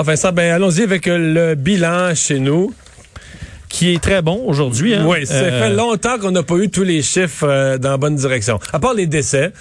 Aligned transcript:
Enfin, 0.00 0.16
ça, 0.16 0.32
ben, 0.32 0.50
allons-y 0.54 0.80
avec 0.80 1.04
le 1.04 1.54
bilan 1.54 2.14
chez 2.14 2.38
nous 2.38 2.72
qui 3.80 3.94
est 3.94 3.98
très 3.98 4.20
bon 4.20 4.42
aujourd'hui. 4.44 4.94
Hein? 4.94 5.06
Oui, 5.06 5.26
ça 5.26 5.36
euh, 5.36 5.68
fait 5.68 5.74
longtemps 5.74 6.18
qu'on 6.18 6.32
n'a 6.32 6.42
pas 6.42 6.56
eu 6.56 6.68
tous 6.68 6.82
les 6.82 7.00
chiffres 7.00 7.48
euh, 7.48 7.78
dans 7.78 7.92
la 7.92 7.96
bonne 7.96 8.14
direction. 8.14 8.58
À 8.74 8.78
part 8.78 8.92
les 8.92 9.06
décès. 9.06 9.52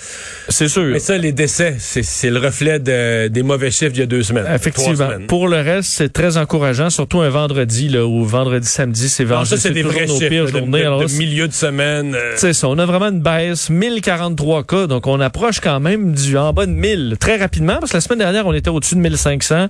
C'est 0.49 0.67
sûr. 0.67 0.83
Mais 0.83 0.99
ça, 0.99 1.17
les 1.17 1.31
décès, 1.31 1.77
c'est 1.79 2.29
le 2.29 2.37
reflet 2.37 2.79
de, 2.79 3.29
des 3.29 3.43
mauvais 3.43 3.71
chiffres 3.71 3.93
d'il 3.93 4.01
y 4.01 4.03
a 4.03 4.07
deux 4.07 4.23
semaines. 4.23 4.45
Effectivement. 4.53 5.07
Pour 5.29 5.47
le 5.47 5.61
reste, 5.61 5.91
c'est 5.91 6.11
très 6.11 6.35
encourageant, 6.35 6.89
surtout 6.89 7.21
un 7.21 7.29
vendredi, 7.29 7.87
là, 7.87 8.05
ou 8.05 8.25
vendredi, 8.25 8.67
samedi, 8.67 9.07
c'est 9.07 9.23
vendredi. 9.23 9.51
ça, 9.51 9.55
c'est 9.55 9.71
des 9.71 9.83
vrais 9.83 10.05
chiffres 10.05 10.47
journées. 10.47 10.83
De, 10.83 11.07
de, 11.07 11.17
milieu 11.17 11.47
de 11.47 11.53
semaine. 11.53 12.13
Euh... 12.13 12.33
C'est 12.35 12.51
ça, 12.51 12.67
on 12.67 12.77
a 12.77 12.85
vraiment 12.85 13.07
une 13.07 13.21
baisse, 13.21 13.69
1043 13.69 14.63
cas, 14.65 14.87
donc 14.87 15.07
on 15.07 15.21
approche 15.21 15.61
quand 15.61 15.79
même 15.79 16.11
du 16.11 16.37
en 16.37 16.51
bas 16.51 16.65
de 16.65 16.71
1000 16.71 17.15
très 17.21 17.37
rapidement, 17.37 17.77
parce 17.79 17.91
que 17.91 17.97
la 17.97 18.01
semaine 18.01 18.19
dernière, 18.19 18.45
on 18.45 18.53
était 18.53 18.69
au-dessus 18.69 18.95
de 18.95 18.99
1500. 18.99 19.67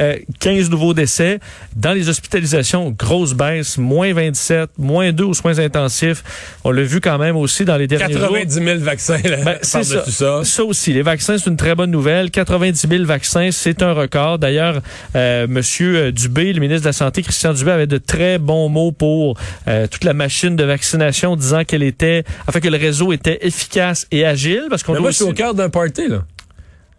Euh, 0.00 0.16
15 0.40 0.70
nouveaux 0.70 0.92
décès. 0.92 1.38
Dans 1.76 1.92
les 1.92 2.08
hospitalisations, 2.08 2.90
grosse 2.90 3.34
baisse, 3.34 3.78
moins 3.92 4.12
27, 4.12 4.70
moins 4.78 5.12
2 5.12 5.24
aux 5.24 5.34
soins 5.34 5.58
intensifs. 5.58 6.24
On 6.64 6.70
l'a 6.70 6.82
vu 6.82 7.00
quand 7.00 7.18
même 7.18 7.36
aussi 7.36 7.64
dans 7.64 7.76
les 7.76 7.86
derniers 7.86 8.14
90 8.14 8.52
000 8.54 8.78
vaccins, 8.78 9.18
là, 9.22 9.36
ben, 9.44 9.58
c'est 9.62 9.84
ça. 9.84 10.04
ça. 10.06 10.44
Ça 10.44 10.64
aussi, 10.64 10.92
les 10.92 11.02
vaccins, 11.02 11.36
c'est 11.36 11.50
une 11.50 11.56
très 11.56 11.74
bonne 11.74 11.90
nouvelle. 11.90 12.30
90 12.30 12.88
000 12.88 13.04
vaccins, 13.04 13.50
c'est 13.52 13.82
un 13.82 13.92
record. 13.92 14.38
D'ailleurs, 14.38 14.80
euh, 15.14 15.46
Monsieur 15.48 15.96
euh, 15.96 16.12
Dubé, 16.12 16.52
le 16.52 16.60
ministre 16.60 16.82
de 16.82 16.88
la 16.88 16.92
Santé, 16.92 17.22
Christian 17.22 17.52
Dubé, 17.52 17.70
avait 17.70 17.86
de 17.86 17.98
très 17.98 18.38
bons 18.38 18.68
mots 18.68 18.92
pour 18.92 19.38
euh, 19.68 19.86
toute 19.86 20.04
la 20.04 20.14
machine 20.14 20.56
de 20.56 20.64
vaccination, 20.64 21.36
disant 21.36 21.64
qu'elle 21.64 21.82
était, 21.82 22.24
enfin 22.48 22.60
que 22.60 22.68
le 22.68 22.78
réseau 22.78 23.12
était 23.12 23.38
efficace 23.42 24.06
et 24.10 24.24
agile, 24.24 24.66
parce 24.70 24.82
qu'on. 24.82 24.98
Moi, 24.98 25.10
je 25.10 25.16
suis 25.16 25.24
au 25.24 25.32
cœur 25.32 25.54
d'un 25.54 25.68
party 25.68 26.08
là. 26.08 26.24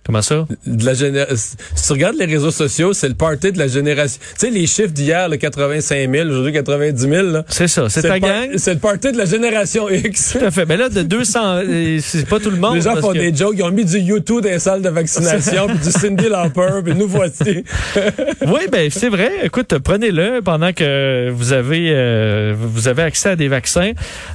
Comment 0.06 0.22
ça? 0.22 0.46
De 0.66 0.86
la 0.86 0.94
géné... 0.94 1.24
Si 1.36 1.88
tu 1.88 1.94
regardes 1.94 2.18
les 2.18 2.26
réseaux 2.26 2.52
sociaux, 2.52 2.94
c'est 2.94 3.08
le 3.08 3.16
party 3.16 3.52
de 3.52 3.58
la 3.58 3.68
génération. 3.68 4.20
Tu 4.34 4.48
sais, 4.48 4.50
les 4.50 4.68
chiffres 4.68 4.92
d'hier, 4.92 5.30
le 5.30 5.38
85 5.38 6.12
000, 6.12 6.30
aujourd'hui 6.30 6.54
90 6.54 7.02
000. 7.02 7.28
C'est 7.48 7.68
ça, 7.68 7.90
c'est 7.90 8.02
ta 8.02 8.20
gang? 8.20 8.50
C'est 8.58 8.74
le 8.74 8.80
party 8.80 9.12
de 9.12 9.18
la 9.18 9.26
génération 9.26 9.90
X. 9.90 10.38
Tout 10.38 10.46
à 10.46 10.52
fait. 10.52 10.66
Mais 10.66 10.78
là, 10.78 10.90
de 10.90 11.04
200, 11.04 11.40
euh, 11.44 12.00
c'est 12.02 12.28
pas 12.28 12.40
tout 12.40 12.52
le 12.52 12.58
monde. 12.58 12.76
Les 12.76 12.82
gens 12.82 12.96
font 12.98 13.14
des 13.14 13.34
jokes. 13.34 13.56
Ils 13.58 13.64
ont 13.64 13.72
mis 13.72 13.86
du 13.86 14.00
YouTube 14.00 14.42
dans 14.42 14.50
les 14.50 14.60
salles 14.60 14.82
de 14.82 14.90
vaccination, 14.90 15.68
puis 15.68 15.78
du 15.78 15.92
Cindy 15.92 16.28
Lauper, 16.28 16.82
puis 16.84 16.96
nous 16.96 17.08
voici. 17.08 17.64
oui, 18.46 18.62
ben 18.72 18.90
c'est 18.92 19.10
vrai. 19.10 19.32
Écoute, 19.44 19.78
prenez-le 19.80 20.42
pendant 20.42 20.74
que 20.74 21.30
vous 21.30 21.54
avez 21.54 21.92
euh, 21.92 22.54
vous 22.58 22.88
avez 22.88 23.04
accès 23.04 23.30
à 23.30 23.36
des 23.36 23.48
vaccins. 23.48 23.92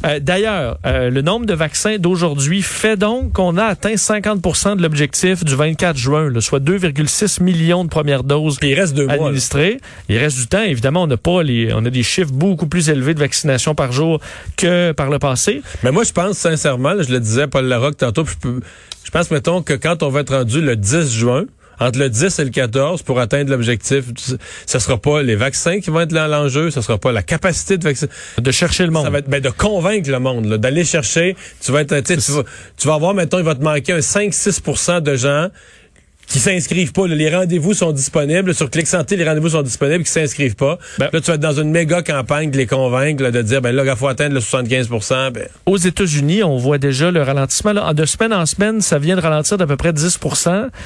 Euh, 0.07 0.21
D'ailleurs, 0.21 0.79
euh, 0.87 1.11
le 1.11 1.23
nombre 1.23 1.47
de 1.47 1.55
vaccins 1.55 1.97
d'aujourd'hui 1.99 2.63
fait 2.63 2.97
donc 2.97 3.33
qu'on 3.33 3.57
a 3.57 3.65
atteint 3.65 3.95
50% 3.95 4.77
de 4.77 4.83
l'objectif 4.83 5.45
du 5.45 5.55
24 5.59 5.97
juin, 5.97 6.31
là, 6.31 6.41
soit 6.41 6.61
2,6 6.61 7.43
millions 7.43 7.85
de 7.85 7.89
premières 7.91 8.25
doses 8.25 8.59
il 8.63 8.75
reste 8.75 8.95
deux 8.95 9.09
administrées. 9.09 9.79
il 10.09 10.19
reste 10.19 10.39
du 10.39 10.47
temps. 10.47 10.63
Évidemment, 10.63 11.03
on 11.03 11.07
n'a 11.07 11.17
pas 11.17 11.43
les, 11.43 11.73
on 11.75 11.85
a 11.85 11.91
des 11.91 12.03
chiffres 12.03 12.33
beaucoup 12.33 12.67
plus 12.67 12.89
élevés 12.91 13.15
de 13.15 13.19
vaccination 13.19 13.75
par 13.75 13.93
jour 13.93 14.21
que 14.57 14.93
par 14.93 15.11
le 15.11 15.19
passé. 15.19 15.63
Mais 15.83 15.91
moi, 15.91 16.05
je 16.05 16.13
pense 16.13 16.39
sincèrement, 16.39 16.95
je 17.01 17.13
le 17.13 17.21
disais 17.21 17.47
Paul 17.49 17.65
Larocque 17.65 17.97
tantôt, 17.97 18.25
je, 18.25 18.49
je 19.05 19.11
pense, 19.11 19.31
mettons, 19.31 19.63
que 19.63 19.75
quand 19.75 20.03
on 20.03 20.09
va 20.11 20.21
être 20.21 20.35
rendu 20.35 20.61
le 20.61 20.77
10 20.77 21.11
juin, 21.11 21.45
entre 21.81 21.99
le 21.99 22.11
10 22.11 22.39
et 22.39 22.45
le 22.45 22.51
14 22.51 23.03
pour 23.03 23.21
atteindre 23.21 23.51
l'objectif. 23.51 24.05
Ce 24.67 24.79
sera 24.79 24.99
pas 24.99 25.23
les 25.23 25.37
vaccins 25.37 25.81
qui 25.81 25.91
vont 25.91 26.01
être 26.01 26.13
l'enjeu, 26.13 26.71
ce 26.71 26.81
sera 26.81 26.99
pas 26.99 27.13
la 27.13 27.23
capacité 27.23 27.79
de 27.79 27.85
vacciner. 27.85 28.11
De 28.39 28.51
chercher 28.51 28.85
le 28.85 28.91
monde. 28.91 29.05
Ça 29.05 29.11
va 29.11 29.19
être 29.19 29.29
ben, 29.29 29.41
de 29.41 29.51
convaincre 29.51 30.11
le 30.11 30.19
monde, 30.19 30.47
d'aller 30.57 30.85
chercher. 30.85 31.37
Tu 31.61 31.73
vas 31.73 31.83
être, 31.83 32.01
tu 32.01 32.15
vas, 32.15 32.43
tu 32.77 32.89
vas 32.89 32.95
avoir, 32.95 33.15
mettons, 33.15 33.39
il 33.39 33.45
va 33.45 33.55
te 33.55 33.63
manquer 33.63 33.93
un 33.93 33.99
5-6% 33.99 35.01
de 35.01 35.17
gens 35.17 35.49
qui 36.29 36.39
s'inscrivent 36.39 36.93
pas. 36.93 37.07
Les 37.07 37.35
rendez-vous 37.35 37.75
sont 37.75 37.93
disponibles. 37.93 38.55
Sur 38.55 38.71
Clic 38.71 38.87
Santé, 38.87 39.17
les 39.17 39.27
rendez-vous 39.27 39.51
sont 39.51 39.63
disponibles, 39.63 40.05
qui 40.05 40.11
s'inscrivent 40.11 40.57
pas. 40.57 40.79
Ben, 40.99 41.09
là, 41.13 41.21
tu 41.21 41.27
vas 41.27 41.35
être 41.35 41.41
dans 41.41 41.59
une 41.59 41.71
méga 41.71 42.03
campagne 42.03 42.51
de 42.51 42.57
les 42.57 42.67
convaincre, 42.67 43.31
de 43.31 43.43
dire, 43.43 43.63
ben 43.63 43.75
là, 43.75 43.83
il 43.85 43.97
faut 43.97 44.09
atteindre 44.09 44.35
le 44.35 44.41
75 44.41 44.89
ben. 44.89 45.49
Aux 45.67 45.77
États-Unis, 45.77 46.43
on 46.43 46.59
voit 46.59 46.79
déjà 46.79 47.11
le 47.11 47.23
ralentissement. 47.23 47.73
Là, 47.73 47.95
de 47.95 48.05
semaine 48.05 48.35
en 48.35 48.45
semaine, 48.45 48.81
ça 48.81 48.99
vient 48.99 49.17
de 49.17 49.21
ralentir 49.21 49.57
d'à 49.57 49.67
peu 49.67 49.77
près 49.77 49.93
10 49.93 50.19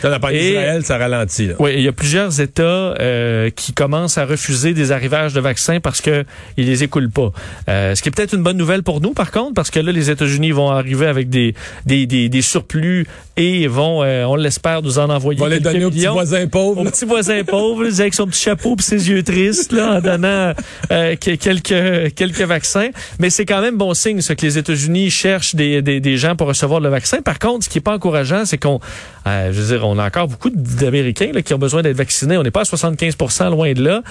Dans 0.02 0.08
la 0.08 0.20
part 0.20 0.31
d'Israël, 0.31 0.84
ça 0.84 0.97
ralentit. 0.97 1.50
Oui, 1.58 1.72
il 1.76 1.82
y 1.82 1.88
a 1.88 1.92
plusieurs 1.92 2.41
États 2.41 2.62
euh, 2.62 3.50
qui 3.50 3.72
commencent 3.72 4.19
à 4.19 4.25
refuser 4.25 4.75
des 4.75 4.92
arrivages 4.92 5.32
de 5.32 5.41
vaccins 5.41 5.81
parce 5.81 6.00
que 6.00 6.25
ils 6.56 6.66
les 6.66 6.84
écoulent 6.84 7.10
pas. 7.10 7.32
Euh, 7.69 7.94
ce 7.94 8.02
qui 8.02 8.08
est 8.08 8.12
peut-être 8.12 8.34
une 8.34 8.42
bonne 8.42 8.56
nouvelle 8.56 8.84
pour 8.84 9.00
nous, 9.00 9.12
par 9.12 9.32
contre, 9.32 9.54
parce 9.54 9.70
que 9.70 9.81
là, 9.81 9.91
les 9.91 10.10
États-Unis 10.10 10.52
vont 10.52 10.70
arriver 10.70 11.06
avec 11.06 11.28
des, 11.28 11.54
des, 11.84 12.06
des, 12.06 12.28
des 12.28 12.42
surplus 12.42 13.06
et 13.36 13.66
vont, 13.66 14.02
euh, 14.02 14.25
on 14.25 14.36
l'espère, 14.36 14.82
nous 14.82 14.98
en 14.98 15.10
envoyer 15.10 15.31
on 15.38 15.43
va 15.43 15.48
les 15.48 15.60
donner 15.60 15.84
aux 15.84 15.91
petits 15.91 16.06
voisins 16.06 16.47
pauvres. 16.47 16.82
Aux 16.82 16.84
petits 16.84 17.04
voisins 17.04 17.43
pauvres, 17.44 17.84
avec 17.87 18.15
son 18.15 18.26
petit 18.26 18.41
chapeau 18.41 18.76
et 18.78 18.82
ses 18.82 19.09
yeux 19.09 19.22
tristes, 19.22 19.72
là, 19.72 19.97
en 19.97 20.00
donnant 20.00 20.53
euh, 20.91 21.16
quelques, 21.16 22.15
quelques 22.15 22.43
vaccins. 22.43 22.91
Mais 23.19 23.31
c'est 23.31 23.47
quand 23.47 23.60
même 23.60 23.76
bon 23.76 23.94
signe, 23.94 24.20
ce 24.20 24.32
que 24.32 24.44
les 24.44 24.59
États-Unis 24.59 25.10
cherchent 25.10 25.54
des, 25.54 25.82
des, 25.82 26.00
des, 26.00 26.16
gens 26.16 26.37
pour 26.37 26.48
recevoir 26.48 26.81
le 26.81 26.88
vaccin. 26.88 27.22
Par 27.22 27.38
contre, 27.38 27.65
ce 27.65 27.69
qui 27.69 27.78
est 27.78 27.82
pas 27.82 27.94
encourageant, 27.94 28.44
c'est 28.44 28.59
qu'on, 28.59 28.81
euh, 29.26 29.53
je 29.53 29.60
veux 29.60 29.76
dire, 29.76 29.87
on 29.87 29.98
a 29.98 30.06
encore 30.06 30.28
beaucoup 30.28 30.50
d'Américains 30.50 31.32
qui 31.44 31.54
ont 31.54 31.59
besoin 31.59 31.82
d'être 31.82 31.97
vaccinés. 31.97 32.37
On 32.37 32.43
n'est 32.43 32.50
pas 32.50 32.60
à 32.60 32.64
75% 32.64 33.50
loin 33.50 33.72
de 33.72 33.82
là. 33.82 34.03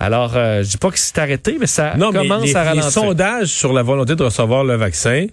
Alors, 0.00 0.32
euh, 0.36 0.62
je 0.62 0.70
dis 0.70 0.76
pas 0.76 0.90
que 0.90 0.98
c'est 0.98 1.18
arrêté, 1.18 1.56
mais 1.58 1.66
ça 1.66 1.94
commence 1.96 2.54
à 2.54 2.64
ralentir. 2.64 2.84
Les 2.84 2.90
sondages 2.90 3.48
sur 3.48 3.72
la 3.72 3.82
volonté 3.82 4.14
de 4.14 4.22
recevoir 4.22 4.64
le 4.64 4.76
vaccin 4.76 5.26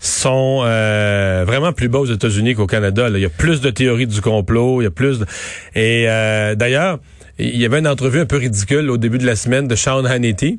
sont 0.00 0.62
euh, 0.64 1.44
vraiment 1.46 1.72
plus 1.72 1.88
bas 1.88 2.00
aux 2.00 2.06
États-Unis 2.06 2.54
qu'au 2.54 2.66
Canada. 2.66 3.08
Il 3.10 3.20
y 3.20 3.24
a 3.24 3.30
plus 3.30 3.60
de 3.60 3.70
théories 3.70 4.06
du 4.06 4.20
complot, 4.20 4.80
il 4.80 4.84
y 4.84 4.86
a 4.86 4.90
plus 4.90 5.20
de... 5.20 5.26
Et 5.74 6.06
euh, 6.08 6.54
d'ailleurs, 6.54 6.98
il 7.38 7.56
y 7.56 7.64
avait 7.64 7.78
une 7.78 7.88
entrevue 7.88 8.20
un 8.20 8.26
peu 8.26 8.36
ridicule 8.36 8.90
au 8.90 8.96
début 8.96 9.18
de 9.18 9.26
la 9.26 9.36
semaine 9.36 9.68
de 9.68 9.74
Sean 9.74 10.04
Hannity 10.04 10.58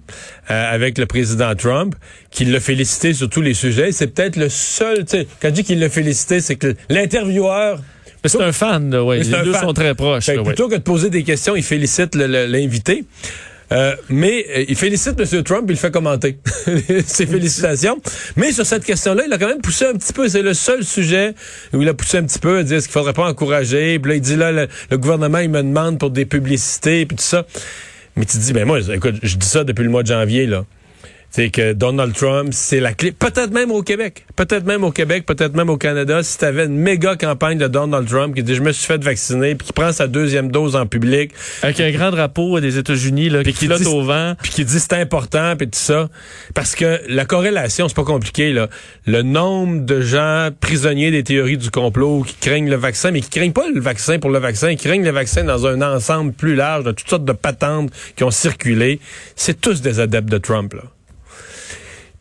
euh, 0.50 0.74
avec 0.74 0.97
le 0.97 1.07
président 1.07 1.53
Trump, 1.56 1.96
qui 2.29 2.46
l'a 2.46 2.59
félicité 2.59 3.13
sur 3.13 3.29
tous 3.29 3.41
les 3.41 3.56
sujets. 3.56 3.91
C'est 3.91 4.07
peut-être 4.07 4.35
le 4.35 4.50
seul, 4.50 5.06
quand 5.41 5.50
je 5.50 5.53
dis 5.53 5.63
qu'il 5.63 5.79
l'a 5.79 5.90
félicité, 5.90 6.40
c'est 6.40 6.56
que 6.56 6.75
l'intervieweur 6.90 7.79
c'est 8.23 8.41
un 8.41 8.52
fan, 8.52 8.96
oui. 8.96 9.23
Les 9.23 9.44
deux 9.44 9.53
sont 9.53 9.73
très 9.73 9.96
proches. 9.96 10.29
plutôt 10.46 10.69
que 10.69 10.75
de 10.75 10.81
poser 10.81 11.09
des 11.09 11.23
questions, 11.23 11.56
il 11.56 11.63
félicite 11.63 12.13
l'invité. 12.13 13.03
Euh, 13.72 13.96
mais 14.09 14.46
euh, 14.50 14.66
il 14.68 14.76
félicite 14.76 15.20
M. 15.20 15.44
Trump, 15.44 15.66
il 15.70 15.78
fait 15.78 15.92
commenter. 15.92 16.38
Ses 17.06 17.26
félicitations. 17.26 18.02
Mais 18.36 18.52
sur 18.52 18.66
cette 18.66 18.84
question-là, 18.84 19.24
il 19.26 19.34
a 19.34 19.38
quand 19.38 19.48
même 19.48 19.62
poussé 19.62 19.86
un 19.86 19.94
petit 19.94 20.14
peu. 20.14 20.28
C'est 20.28 20.42
le 20.42 20.54
seul 20.54 20.84
sujet 20.84 21.34
où 21.74 21.82
il 21.82 21.90
a 21.90 21.94
poussé 21.94 22.18
un 22.18 22.24
petit 22.24 22.40
peu 22.40 22.59
à 22.59 22.64
dire 22.64 22.82
ce 22.82 22.88
qu'il 22.88 22.94
faudrait 22.94 23.14
pas 23.14 23.28
encourager. 23.28 24.00
Puis 24.00 24.09
là, 24.09 24.16
il 24.16 24.22
dit 24.22 24.36
là, 24.36 24.52
le, 24.52 24.98
gouvernement, 24.98 25.40
il 25.40 25.50
me 25.50 25.64
demande 25.64 26.00
pour 26.00 26.09
des 26.09 26.26
publicités, 26.26 27.06
puis 27.06 27.16
tout 27.16 27.24
ça. 27.24 27.46
Mais 28.16 28.26
tu 28.26 28.38
dis, 28.38 28.52
ben 28.52 28.66
moi, 28.66 28.80
écoute, 28.94 29.16
je 29.24 29.38
dis 29.38 29.48
ça 29.48 29.64
depuis 29.64 29.84
le 29.84 29.90
mois 29.90 30.03
de 30.03 30.08
janvier, 30.08 30.46
là 30.46 30.66
c'est 31.31 31.50
que 31.50 31.72
Donald 31.72 32.14
Trump, 32.14 32.50
c'est 32.52 32.81
la 32.81 32.94
clé. 32.94 33.14
Peut-être 33.14 33.52
même 33.52 33.72
au 33.72 33.81
Québec. 33.81 34.25
Peut-être 34.36 34.66
même 34.66 34.84
au 34.84 34.92
Québec, 34.92 35.25
peut-être 35.25 35.56
même 35.56 35.69
au 35.69 35.78
Canada. 35.78 36.22
Si 36.24 36.38
tu 36.38 36.46
avais 36.46 36.66
une 36.66 36.78
méga 36.78 37.16
campagne 37.16 37.58
de 37.58 37.68
Donald 37.68 38.08
Trump 38.08 38.36
qui 38.36 38.44
dit 38.44 38.53
je 38.53 38.62
me 38.62 38.74
suis 38.74 38.86
fait 38.86 39.02
vacciner, 39.02 39.56
puis 39.56 39.68
qui 39.68 39.74
prend 39.74 39.94
sa 39.94 40.08
deuxième 40.08 40.52
dose 40.52 40.75
en 40.75 40.86
public. 40.86 41.31
Avec 41.64 41.80
un 41.80 41.90
grand 41.91 42.12
drapeau 42.12 42.59
des 42.59 42.78
États-Unis, 42.78 43.30
là, 43.30 43.44
qui 43.44 43.53
flotte 43.53 43.86
au 43.88 44.03
vent. 44.03 44.36
Puis 44.44 44.52
qui 44.52 44.66
dit 44.66 44.80
c'est 44.80 44.94
important, 44.94 45.56
puis 45.56 45.68
tout 45.68 45.80
ça. 45.80 46.09
Parce 46.53 46.75
que 46.75 47.00
la 47.08 47.24
corrélation, 47.24 47.88
c'est 47.88 47.96
pas 47.96 48.03
compliqué, 48.03 48.52
là. 48.52 48.68
Le 49.06 49.22
nombre 49.22 49.86
de 49.86 50.02
gens 50.02 50.50
prisonniers 50.59 51.12
des 51.12 51.24
théories 51.24 51.58
du 51.58 51.72
complot 51.72 52.24
qui 52.24 52.36
craignent 52.36 52.70
le 52.70 52.75
vaccin, 52.75 53.12
mais 53.12 53.22
qui 53.22 53.30
craignent 53.30 53.53
pas 53.53 53.70
le 53.74 53.80
vaccin 53.80 54.20
pour 54.20 54.31
le 54.31 54.40
vaccin, 54.40 54.75
qui 54.75 54.86
craignent 54.86 55.06
le 55.06 55.12
vaccin 55.12 55.46
dans 55.46 55.66
un 55.66 55.81
ensemble 55.81 56.34
plus 56.34 56.56
large 56.56 56.84
de 56.84 56.91
toutes 56.91 57.09
sortes 57.09 57.25
de 57.25 57.31
patentes 57.31 57.90
qui 58.18 58.25
ont 58.25 58.31
circulé, 58.31 59.00
c'est 59.38 59.62
tous 59.62 59.81
des 59.81 60.02
adeptes 60.02 60.30
de 60.30 60.38
Trump, 60.38 60.74
là. 60.74 60.84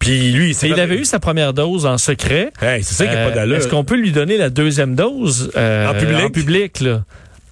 Puis 0.01 0.33
lui, 0.33 0.57
il 0.63 0.81
avait 0.81 0.97
eu 0.97 1.05
sa 1.05 1.21
première 1.21 1.53
dose 1.53 1.87
en 1.87 1.99
secret. 1.99 2.53
c'est 2.59 2.83
ça 2.83 3.07
qui 3.07 3.15
pas 3.15 3.29
euh, 3.29 3.35
d'allure. 3.35 3.59
Est-ce 3.59 3.69
qu'on 3.69 3.85
peut 3.85 3.97
lui 3.97 4.13
donner 4.13 4.39
la 4.39 4.49
deuxième 4.49 4.95
dose 4.97 5.53
euh, 5.57 5.89
en 5.89 5.95
public, 5.95 6.25
en 6.25 6.31
public? 6.31 6.81
là? 6.81 7.05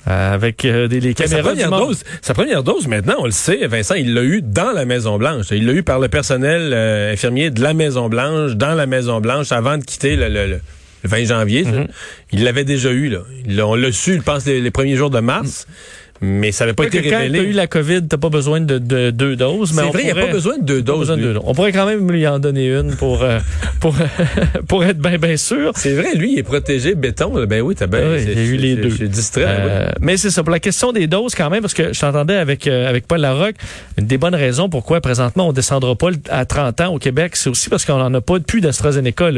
Euh, 0.09 0.35
avec 0.35 0.63
des 0.63 0.89
les 1.01 1.13
caméras. 1.13 1.43
Sa 1.43 1.49
première, 1.49 1.71
dose, 1.71 2.05
sa 2.23 2.35
première 2.35 2.63
dose, 2.63 2.89
maintenant, 2.89 3.17
on 3.19 3.27
le 3.27 3.31
sait, 3.31 3.67
Vincent, 3.67 3.95
il 3.95 4.15
l'a 4.15 4.23
eu 4.23 4.41
dans 4.41 4.73
la 4.73 4.87
Maison-Blanche. 4.87 5.47
Il 5.50 5.67
l'a 5.67 5.75
eu 5.75 5.83
par 5.83 5.99
le 5.99 6.09
personnel 6.09 6.73
infirmier 7.12 7.50
de 7.50 7.62
la 7.62 7.75
Maison-Blanche, 7.75 8.53
dans 8.53 8.75
la 8.75 8.87
Maison-Blanche, 8.87 9.53
avant 9.53 9.77
de 9.77 9.85
quitter 9.85 10.17
le, 10.17 10.61
20 11.05 11.25
janvier. 11.25 11.65
Mm-hmm. 11.65 11.87
Il 12.33 12.44
l'avait 12.44 12.65
déjà 12.65 12.91
eu. 12.91 13.11
Là. 13.11 13.67
on 13.67 13.75
l'a 13.75 13.93
su, 13.93 14.15
je 14.15 14.23
pense, 14.23 14.47
les, 14.47 14.71
premiers 14.71 14.97
jours 14.97 15.11
de 15.11 15.21
mars. 15.21 15.67
Mais 16.20 16.53
ça 16.53 16.65
n'avait 16.65 16.75
pas 16.75 16.87
été 16.87 17.00
révélé. 17.00 17.38
Quand 17.38 17.44
tu 17.44 17.50
eu 17.50 17.53
la 17.53 17.67
COVID, 17.67 18.09
tu 18.09 18.19
pas 18.19 18.29
besoin 18.29 18.61
de, 18.61 18.79
deux 18.79 19.37
doses. 19.37 19.73
C'est 19.73 19.82
vrai, 19.82 20.03
il 20.03 20.05
n'y 20.06 20.11
a 20.11 20.15
pas 20.15 20.32
besoin 20.32 20.59
de 20.59 20.65
deux 20.65 20.82
doses. 20.82 21.15
On 21.44 21.55
pourrait 21.55 21.73
quand 21.73 21.87
même 21.87 22.11
lui 22.11 22.26
en 22.26 22.38
donner 22.38 22.69
une 22.69 22.97
pour, 22.97 23.23
euh, 23.23 23.38
pour, 23.81 23.94
pour 24.69 24.85
être 24.85 24.99
bien 24.99 25.19
bien 25.19 25.37
sûr. 25.37 25.73
C'est 25.76 25.94
vrai, 25.94 26.15
lui, 26.15 26.32
il 26.32 26.38
est 26.38 26.44
protégé 26.44 26.94
béton. 26.94 27.32
Ben 27.47 27.62
oui, 27.62 27.75
t'as 27.75 27.87
bien. 27.87 28.00
Oui, 28.11 28.25
eu 28.25 28.56
les 28.56 28.76
deux. 28.76 28.91
Je 28.91 28.97
suis 28.97 29.09
distrait. 29.09 29.44
Euh, 29.47 29.91
mais 30.00 30.17
c'est 30.17 30.31
ça. 30.31 30.43
Pour 30.43 30.50
la 30.50 30.61
question 30.61 30.93
des 30.93 31.06
doses, 31.06 31.35
quand 31.35 31.50
même, 31.50 31.61
parce 31.61 31.75
que 31.75 31.93
je 31.93 32.00
t'entendais 32.00 32.37
avec, 32.37 32.67
euh, 32.67 32.88
avec 32.88 33.06
Paul 33.06 33.20
Larocque, 33.20 33.56
une 33.97 34.06
des 34.06 34.19
bonnes 34.19 34.35
raisons 34.35 34.69
pourquoi 34.69 35.00
présentement 35.00 35.49
on 35.49 35.53
descendra 35.53 35.94
pas 35.94 36.09
à 36.31 36.44
30 36.44 36.81
ans 36.81 36.94
au 36.94 36.99
Québec, 36.99 37.37
c'est 37.37 37.50
aussi 37.50 37.69
parce 37.69 37.85
qu'on 37.85 37.99
n'en 37.99 38.12
a 38.15 38.20
pas 38.20 38.41
plus 38.41 38.61
d'AstraZeneca. 38.61 39.31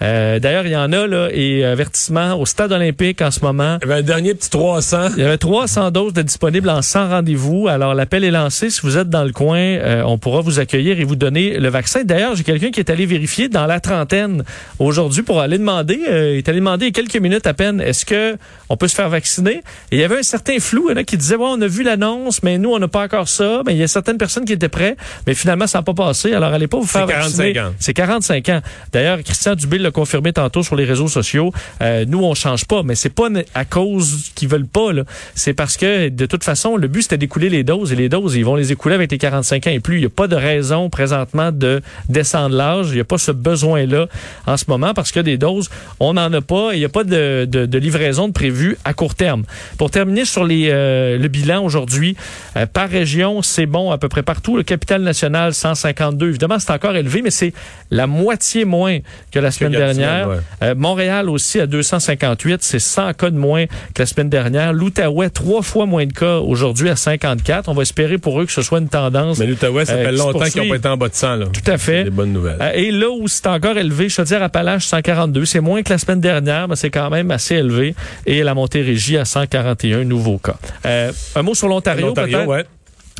D'ailleurs, 0.00 0.66
il 0.66 0.72
y 0.72 0.76
en 0.76 0.92
a, 0.92 1.06
là, 1.06 1.28
et 1.32 1.64
avertissement 1.64 2.38
au 2.38 2.46
stade 2.46 2.72
olympique 2.72 3.22
en 3.22 3.30
ce 3.30 3.40
moment. 3.40 3.78
Il 3.82 3.88
y 3.88 3.90
avait 3.90 4.00
un 4.00 4.04
dernier 4.04 4.34
petit 4.34 4.50
300. 4.50 5.08
Il 5.16 5.22
y 5.22 5.26
avait 5.26 5.38
300 5.38 5.90
doses 5.90 6.12
de 6.12 6.25
disponible 6.26 6.68
en 6.68 6.82
100 6.82 7.08
rendez-vous. 7.08 7.68
Alors, 7.68 7.94
l'appel 7.94 8.24
est 8.24 8.30
lancé. 8.30 8.68
Si 8.68 8.82
vous 8.82 8.98
êtes 8.98 9.08
dans 9.08 9.24
le 9.24 9.32
coin, 9.32 9.58
euh, 9.58 10.02
on 10.04 10.18
pourra 10.18 10.42
vous 10.42 10.60
accueillir 10.60 11.00
et 11.00 11.04
vous 11.04 11.16
donner 11.16 11.58
le 11.58 11.68
vaccin. 11.68 12.04
D'ailleurs, 12.04 12.36
j'ai 12.36 12.44
quelqu'un 12.44 12.70
qui 12.70 12.80
est 12.80 12.90
allé 12.90 13.06
vérifier 13.06 13.48
dans 13.48 13.66
la 13.66 13.80
trentaine 13.80 14.44
aujourd'hui 14.78 15.22
pour 15.22 15.40
aller 15.40 15.56
demander, 15.58 16.00
euh, 16.08 16.32
il 16.34 16.38
est 16.38 16.48
allé 16.48 16.58
demander 16.58 16.92
quelques 16.92 17.16
minutes 17.16 17.46
à 17.46 17.54
peine, 17.54 17.80
est-ce 17.80 18.04
que 18.04 18.36
on 18.68 18.76
peut 18.76 18.88
se 18.88 18.94
faire 18.94 19.08
vacciner? 19.08 19.62
Et 19.90 19.96
il 19.96 19.98
y 19.98 20.04
avait 20.04 20.18
un 20.18 20.22
certain 20.22 20.58
flou 20.58 20.88
là, 20.88 21.04
qui 21.04 21.16
disait, 21.16 21.36
ouais, 21.36 21.48
on 21.48 21.60
a 21.60 21.66
vu 21.66 21.82
l'annonce, 21.82 22.42
mais 22.42 22.58
nous, 22.58 22.70
on 22.72 22.78
n'a 22.78 22.88
pas 22.88 23.04
encore 23.04 23.28
ça. 23.28 23.62
Mais 23.64 23.74
il 23.74 23.78
y 23.78 23.82
a 23.82 23.88
certaines 23.88 24.18
personnes 24.18 24.44
qui 24.44 24.52
étaient 24.52 24.68
prêtes, 24.68 24.98
mais 25.26 25.34
finalement, 25.34 25.66
ça 25.66 25.78
n'a 25.78 25.82
pas 25.82 25.94
passé. 25.94 26.32
Alors, 26.32 26.52
allez 26.52 26.66
pas 26.66 26.78
vous 26.78 26.86
faire 26.86 27.06
vacciner. 27.06 27.52
45 27.52 27.66
ans. 27.66 27.74
C'est 27.78 27.94
45 27.94 28.48
ans. 28.48 28.60
D'ailleurs, 28.92 29.22
Christian 29.22 29.54
Dubé 29.54 29.78
l'a 29.78 29.90
confirmé 29.90 30.32
tantôt 30.32 30.62
sur 30.62 30.76
les 30.76 30.84
réseaux 30.84 31.08
sociaux. 31.08 31.52
Euh, 31.82 32.04
nous, 32.06 32.22
on 32.22 32.34
change 32.34 32.64
pas, 32.64 32.82
mais 32.82 32.94
c'est 32.94 33.10
pas 33.10 33.28
à 33.54 33.64
cause 33.64 34.30
qu'ils 34.34 34.48
veulent 34.48 34.66
pas. 34.66 34.90
C'est 35.34 35.54
parce 35.54 35.76
que, 35.76 36.08
de 36.16 36.26
toute 36.26 36.44
façon, 36.44 36.76
le 36.76 36.88
but, 36.88 37.02
c'était 37.02 37.18
d'écouler 37.18 37.48
les 37.50 37.62
doses. 37.62 37.92
Et 37.92 37.96
les 37.96 38.08
doses, 38.08 38.34
ils 38.36 38.44
vont 38.44 38.54
les 38.56 38.72
écouler 38.72 38.94
avec 38.94 39.10
les 39.10 39.18
45 39.18 39.66
ans 39.66 39.70
et 39.70 39.80
plus. 39.80 39.96
Il 39.96 40.00
n'y 40.00 40.06
a 40.06 40.10
pas 40.10 40.26
de 40.28 40.36
raison 40.36 40.88
présentement 40.88 41.52
de 41.52 41.82
descendre 42.08 42.56
l'âge. 42.56 42.86
Il 42.88 42.94
n'y 42.94 43.00
a 43.00 43.04
pas 43.04 43.18
ce 43.18 43.32
besoin-là 43.32 44.06
en 44.46 44.56
ce 44.56 44.64
moment 44.68 44.94
parce 44.94 45.12
que 45.12 45.20
des 45.20 45.36
doses, 45.36 45.68
on 46.00 46.14
n'en 46.14 46.32
a 46.32 46.40
pas. 46.40 46.70
Il 46.72 46.78
n'y 46.78 46.84
a 46.84 46.88
pas 46.88 47.04
de, 47.04 47.44
de, 47.44 47.66
de 47.66 47.78
livraison 47.78 48.28
de 48.28 48.32
prévu 48.32 48.76
à 48.84 48.94
court 48.94 49.14
terme. 49.14 49.44
Pour 49.76 49.90
terminer 49.90 50.24
sur 50.24 50.44
les, 50.44 50.68
euh, 50.70 51.18
le 51.18 51.28
bilan 51.28 51.62
aujourd'hui, 51.64 52.16
euh, 52.56 52.66
par 52.66 52.88
région, 52.88 53.42
c'est 53.42 53.66
bon 53.66 53.90
à 53.90 53.98
peu 53.98 54.08
près 54.08 54.22
partout. 54.22 54.56
Le 54.56 54.62
capital 54.62 55.02
national, 55.02 55.52
152. 55.52 56.28
Évidemment, 56.30 56.58
c'est 56.58 56.72
encore 56.72 56.96
élevé, 56.96 57.20
mais 57.22 57.30
c'est 57.30 57.52
la 57.90 58.06
moitié 58.06 58.64
moins 58.64 58.98
que 59.30 59.38
la 59.38 59.50
semaine 59.50 59.72
dernière. 59.72 60.28
ouais. 60.28 60.36
Euh, 60.62 60.74
Montréal 60.74 61.28
aussi 61.28 61.60
à 61.60 61.66
258, 61.66 62.62
c'est 62.62 62.78
100 62.78 63.12
cas 63.14 63.30
de 63.30 63.36
moins 63.36 63.66
que 63.66 64.02
la 64.02 64.06
semaine 64.06 64.30
dernière. 64.30 64.72
L'Outaouais, 64.72 65.30
trois 65.30 65.62
fois 65.62 65.84
moins 65.84 66.05
de 66.06 66.12
cas 66.12 66.38
aujourd'hui 66.38 66.88
à 66.88 66.96
54. 66.96 67.68
On 67.68 67.74
va 67.74 67.82
espérer 67.82 68.18
pour 68.18 68.40
eux 68.40 68.46
que 68.46 68.52
ce 68.52 68.62
soit 68.62 68.78
une 68.78 68.88
tendance. 68.88 69.38
Mais 69.38 69.46
l'Outaouais, 69.46 69.84
ça 69.84 69.92
Euh, 69.94 70.04
fait 70.10 70.16
se 70.16 70.18
longtemps 70.22 70.44
qu'ils 70.46 70.62
n'ont 70.62 70.68
pas 70.68 70.76
été 70.76 70.88
en 70.88 70.96
bas 70.96 71.08
de 71.08 71.14
100. 71.14 71.36
Là. 71.36 71.46
Tout 71.52 71.70
à 71.70 71.78
fait. 71.78 71.98
C'est 71.98 72.04
des 72.04 72.10
bonnes 72.10 72.32
nouvelles. 72.32 72.58
Euh, 72.60 72.72
Et 72.74 72.90
là 72.90 73.08
où 73.10 73.28
c'est 73.28 73.46
encore 73.46 73.76
élevé, 73.76 74.08
Chaudière-Appalaches, 74.08 74.86
142. 74.86 75.44
C'est 75.44 75.60
moins 75.60 75.82
que 75.82 75.90
la 75.92 75.98
semaine 75.98 76.20
dernière, 76.20 76.68
mais 76.68 76.76
c'est 76.76 76.90
quand 76.90 77.10
même 77.10 77.30
assez 77.30 77.56
élevé. 77.56 77.94
Et 78.26 78.42
la 78.42 78.54
Montérégie 78.54 79.16
à 79.18 79.24
141 79.24 80.04
nouveaux 80.04 80.38
cas. 80.38 80.56
Euh, 80.86 81.12
un 81.34 81.42
mot 81.42 81.54
sur 81.54 81.68
l'Ontario, 81.68 82.06
L'Ontario, 82.08 82.38
peut-être? 82.38 82.48
ouais. 82.48 82.64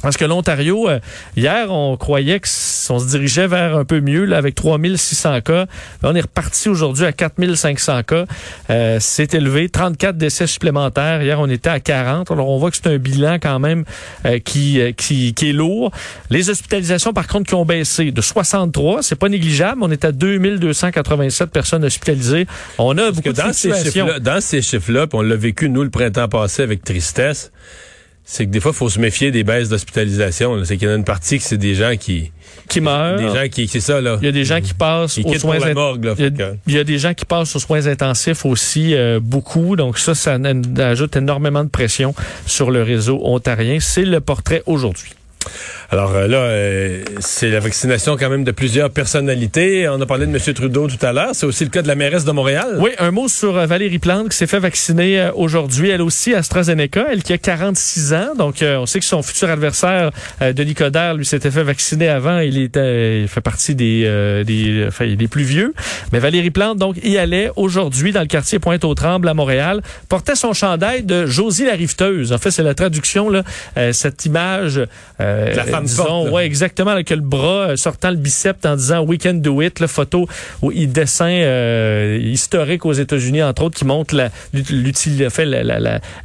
Parce 0.06 0.16
que 0.16 0.24
l'Ontario, 0.24 0.88
euh, 0.88 1.00
hier, 1.36 1.72
on 1.72 1.96
croyait 1.96 2.38
que 2.38 2.46
s- 2.46 2.86
on 2.90 3.00
se 3.00 3.08
dirigeait 3.08 3.48
vers 3.48 3.76
un 3.76 3.84
peu 3.84 4.00
mieux, 4.00 4.24
là, 4.24 4.36
avec 4.38 4.54
3600 4.54 5.40
cas. 5.40 5.64
Là, 5.64 5.66
on 6.04 6.14
est 6.14 6.20
reparti 6.20 6.68
aujourd'hui 6.68 7.04
à 7.04 7.10
4500 7.10 8.04
cas. 8.04 8.24
Euh, 8.70 8.98
c'est 9.00 9.34
élevé. 9.34 9.68
34 9.68 10.16
décès 10.16 10.46
supplémentaires. 10.46 11.22
Hier, 11.22 11.40
on 11.40 11.48
était 11.48 11.70
à 11.70 11.80
40. 11.80 12.30
Alors, 12.30 12.48
on 12.50 12.58
voit 12.58 12.70
que 12.70 12.76
c'est 12.76 12.86
un 12.86 12.98
bilan 12.98 13.38
quand 13.42 13.58
même 13.58 13.84
euh, 14.26 14.38
qui, 14.38 14.80
euh, 14.80 14.92
qui, 14.92 15.34
qui 15.34 15.50
est 15.50 15.52
lourd. 15.52 15.90
Les 16.30 16.50
hospitalisations, 16.50 17.12
par 17.12 17.26
contre, 17.26 17.48
qui 17.48 17.54
ont 17.54 17.64
baissé 17.64 18.12
de 18.12 18.20
63. 18.20 19.02
C'est 19.02 19.16
pas 19.16 19.28
négligeable. 19.28 19.82
On 19.82 19.90
est 19.90 20.04
à 20.04 20.12
2287 20.12 21.50
personnes 21.50 21.84
hospitalisées. 21.84 22.46
On 22.78 22.96
a 22.96 23.02
Parce 23.02 23.16
beaucoup 23.16 23.28
de 23.30 23.32
dans 23.42 23.52
ces 23.52 23.70
fluctuations. 23.70 24.06
chiffres-là, 24.06 24.20
dans 24.20 24.40
ces 24.40 24.62
chiffres-là, 24.62 25.06
on 25.12 25.22
l'a 25.22 25.34
vécu, 25.36 25.68
nous, 25.68 25.82
le 25.82 25.90
printemps 25.90 26.28
passé 26.28 26.62
avec 26.62 26.84
tristesse, 26.84 27.50
c'est 28.28 28.44
que 28.44 28.50
des 28.50 28.58
fois, 28.58 28.72
il 28.74 28.76
faut 28.76 28.88
se 28.88 28.98
méfier 28.98 29.30
des 29.30 29.44
baisses 29.44 29.68
d'hospitalisation. 29.68 30.62
C'est 30.64 30.76
qu'il 30.76 30.88
y 30.88 30.90
en 30.90 30.94
a 30.94 30.96
une 30.96 31.04
partie 31.04 31.38
que 31.38 31.44
c'est 31.44 31.56
des 31.56 31.76
gens 31.76 31.92
qui... 31.96 32.32
qui 32.68 32.80
meurent. 32.80 33.16
Des 33.18 33.28
gens 33.28 33.48
qui... 33.48 33.68
C'est 33.68 33.78
ça, 33.80 34.00
là. 34.00 34.18
Il 34.20 34.24
y 34.26 34.28
a 34.28 34.32
des 34.32 34.44
gens 34.44 34.60
qui 34.60 34.74
passent 34.74 35.16
aux 35.18 35.34
soins 35.38 35.58
la 35.60 35.68
int- 35.68 35.74
morgue, 35.74 36.04
là. 36.04 36.14
Il 36.18 36.24
y, 36.24 36.26
a, 36.26 36.30
que- 36.30 36.56
il 36.66 36.74
y 36.74 36.78
a 36.78 36.82
des 36.82 36.98
gens 36.98 37.14
qui 37.14 37.24
passent 37.24 37.54
aux 37.54 37.60
soins 37.60 37.86
intensifs 37.86 38.44
aussi, 38.44 38.94
euh, 38.94 39.20
beaucoup. 39.22 39.76
Donc 39.76 39.98
ça, 39.98 40.16
ça 40.16 40.36
ajoute 40.78 41.14
énormément 41.14 41.62
de 41.62 41.68
pression 41.70 42.14
sur 42.46 42.72
le 42.72 42.82
réseau 42.82 43.20
ontarien. 43.22 43.78
C'est 43.80 44.04
le 44.04 44.20
portrait 44.20 44.62
aujourd'hui. 44.66 45.12
Alors 45.90 46.14
euh, 46.14 46.26
là, 46.26 46.38
euh, 46.38 47.04
c'est 47.20 47.48
la 47.48 47.60
vaccination 47.60 48.16
quand 48.16 48.28
même 48.28 48.42
de 48.42 48.50
plusieurs 48.50 48.90
personnalités. 48.90 49.88
On 49.88 50.00
a 50.00 50.06
parlé 50.06 50.26
de 50.26 50.32
M. 50.32 50.54
Trudeau 50.54 50.88
tout 50.88 51.04
à 51.04 51.12
l'heure. 51.12 51.30
C'est 51.32 51.46
aussi 51.46 51.64
le 51.64 51.70
cas 51.70 51.82
de 51.82 51.88
la 51.88 51.94
mairesse 51.94 52.24
de 52.24 52.32
Montréal. 52.32 52.78
Oui, 52.80 52.90
un 52.98 53.12
mot 53.12 53.28
sur 53.28 53.56
euh, 53.56 53.66
Valérie 53.66 54.00
Plante 54.00 54.30
qui 54.30 54.36
s'est 54.36 54.48
fait 54.48 54.58
vacciner 54.58 55.20
euh, 55.20 55.32
aujourd'hui. 55.34 55.90
Elle 55.90 56.02
aussi, 56.02 56.34
AstraZeneca, 56.34 57.06
elle 57.12 57.22
qui 57.22 57.32
a 57.32 57.38
46 57.38 58.14
ans. 58.14 58.34
Donc, 58.36 58.62
euh, 58.62 58.78
on 58.78 58.86
sait 58.86 58.98
que 58.98 59.04
son 59.04 59.22
futur 59.22 59.48
adversaire, 59.48 60.10
euh, 60.42 60.52
Denis 60.52 60.74
Coderre, 60.74 61.14
lui 61.14 61.24
s'était 61.24 61.50
fait 61.52 61.62
vacciner 61.62 62.08
avant. 62.08 62.40
Il 62.40 62.58
était, 62.58 63.20
il 63.22 63.28
fait 63.28 63.40
partie 63.40 63.74
des, 63.76 64.02
euh, 64.06 64.42
des, 64.42 64.86
enfin, 64.88 65.06
des 65.14 65.28
plus 65.28 65.44
vieux. 65.44 65.72
Mais 66.12 66.18
Valérie 66.18 66.50
Plante, 66.50 66.78
donc, 66.78 66.96
y 67.04 67.16
allait 67.16 67.50
aujourd'hui 67.54 68.12
dans 68.12 68.22
le 68.22 68.26
quartier 68.26 68.58
Pointe-aux-Trembles 68.58 69.28
à 69.28 69.34
Montréal, 69.34 69.82
portait 70.08 70.34
son 70.34 70.52
chandail 70.52 71.04
de 71.04 71.26
Josie 71.26 71.64
la 71.64 71.74
riveteuse. 71.74 72.32
En 72.32 72.38
fait, 72.38 72.50
c'est 72.50 72.64
la 72.64 72.74
traduction, 72.74 73.30
là, 73.30 73.44
euh, 73.76 73.92
cette 73.92 74.24
image, 74.26 74.80
euh, 75.20 75.54
La 75.54 75.64
femme 75.76 75.84
disons, 75.84 76.30
ouais, 76.32 76.46
exactement, 76.46 76.94
là, 76.94 77.02
que 77.02 77.14
le 77.14 77.20
bras 77.20 77.70
euh, 77.70 77.76
sortant 77.76 78.10
le 78.10 78.16
bicep 78.16 78.64
en 78.64 78.76
disant 78.76 79.04
We 79.04 79.18
can 79.22 79.34
do 79.34 79.62
it, 79.62 79.80
la 79.80 79.88
photo 79.88 80.26
où 80.62 80.72
il 80.72 80.92
dessin 80.92 81.28
euh, 81.28 82.18
historique 82.22 82.84
aux 82.84 82.92
États-Unis, 82.92 83.42
entre 83.42 83.62
autres, 83.62 83.76
qui 83.76 83.84
montre 83.84 84.14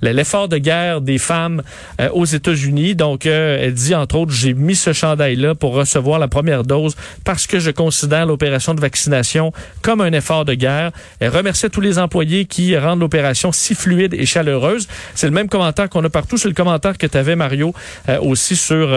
l'effort 0.02 0.48
de 0.48 0.58
guerre 0.58 1.02
des 1.02 1.18
femmes 1.18 1.62
euh, 2.00 2.10
aux 2.14 2.26
États-Unis. 2.26 2.96
Donc, 2.96 3.26
euh, 3.26 3.60
elle 3.62 3.74
dit, 3.74 3.96
entre 3.96 4.16
autres, 4.18 4.32
j'ai 4.32 4.54
mis 4.54 4.76
ce 4.76 4.94
chandail-là 4.94 5.56
pour 5.56 5.74
recevoir 5.74 6.20
la 6.20 6.28
première 6.28 6.64
dose 6.64 6.96
parce 7.24 7.48
que 7.48 7.60
je 7.60 7.72
considère 7.72 8.26
l'opération 8.26 8.74
de 8.74 8.82
vaccination 8.82 9.52
comme 9.82 10.02
un 10.02 10.12
effort 10.14 10.46
de 10.46 10.54
guerre. 10.54 10.92
Elle 11.20 11.30
remerciait 11.30 11.70
tous 11.70 11.82
les 11.82 12.00
employés 12.00 12.46
qui 12.46 12.78
rendent 12.78 13.00
l'opération 13.00 13.52
si 13.52 13.76
fluide 13.76 14.14
et 14.14 14.26
chaleureuse. 14.26 14.88
C'est 15.16 15.28
le 15.28 15.34
même 15.34 15.50
commentaire 15.50 15.90
qu'on 15.90 16.04
a 16.04 16.10
partout. 16.10 16.38
C'est 16.38 16.48
le 16.48 16.54
commentaire 16.54 16.98
que 16.98 17.08
tu 17.08 17.18
avais, 17.18 17.36
Mario, 17.36 17.74
aussi 18.22 18.56
sur 18.56 18.88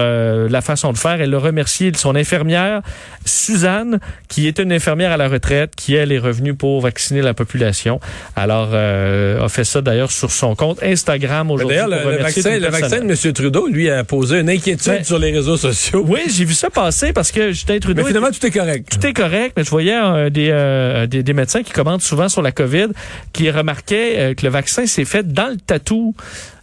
euh, 0.44 0.49
la 0.49 0.61
façon 0.61 0.93
de 0.93 0.99
faire. 0.99 1.20
Elle 1.20 1.35
a 1.35 1.38
remercié 1.38 1.93
son 1.94 2.14
infirmière, 2.14 2.82
Suzanne, 3.25 4.00
qui 4.29 4.46
est 4.46 4.58
une 4.58 4.73
infirmière 4.73 5.12
à 5.12 5.17
la 5.17 5.29
retraite, 5.29 5.73
qui, 5.76 5.94
elle, 5.94 6.12
est 6.12 6.19
revenue 6.19 6.55
pour 6.55 6.81
vacciner 6.81 7.23
la 7.23 7.35
population. 7.35 8.00
Alors, 8.37 8.70
euh, 8.73 9.44
a 9.44 9.49
fait 9.49 9.64
ça 9.64 9.81
d'ailleurs 9.81 10.11
sur 10.11 10.31
son 10.31 10.55
compte 10.55 10.82
Instagram 10.82 11.50
aujourd'hui. 11.50 11.76
D'ailleurs, 11.76 11.88
le, 11.88 12.19
vaccin, 12.19 12.58
le 12.58 12.69
vaccin 12.69 13.00
de 13.00 13.11
M. 13.11 13.32
Trudeau, 13.32 13.67
lui, 13.67 13.91
a 13.91 14.05
posé 14.05 14.41
une 14.41 14.50
inquiétude 14.50 14.93
Ben, 14.93 15.05
sur 15.05 15.19
les 15.19 15.32
réseaux 15.32 15.56
sociaux. 15.56 16.05
Oui, 16.06 16.20
j'ai 16.29 16.44
vu 16.44 16.55
ça 16.55 16.70
passer 16.70 17.12
parce 17.12 17.32
que 17.32 17.49
Justin 17.52 17.79
Trudeau 17.79 18.02
Mais 18.02 18.08
finalement, 18.08 18.31
tout 18.31 18.46
est 18.46 18.50
correct. 18.50 18.88
tout 18.91 19.06
est 19.06 19.12
correct, 19.12 19.55
mais 19.56 19.64
je 19.64 19.70
voyais 19.70 19.96
euh, 19.96 20.31
des, 20.31 20.50
euh, 20.50 21.06
des, 21.06 21.23
des 21.23 21.32
médecins 21.32 21.62
qui 21.62 21.73
commentent 21.73 22.02
souvent 22.02 22.29
sur 22.29 22.43
la 22.43 22.52
COVID 22.52 22.88
qui 23.32 23.50
remarquaient 23.50 24.19
euh, 24.19 24.35
que 24.35 24.44
le 24.44 24.52
vaccin 24.52 24.87
s'est 24.87 25.05
fait 25.05 25.26
dans 25.26 25.49
le 25.49 25.56
tatou 25.56 26.14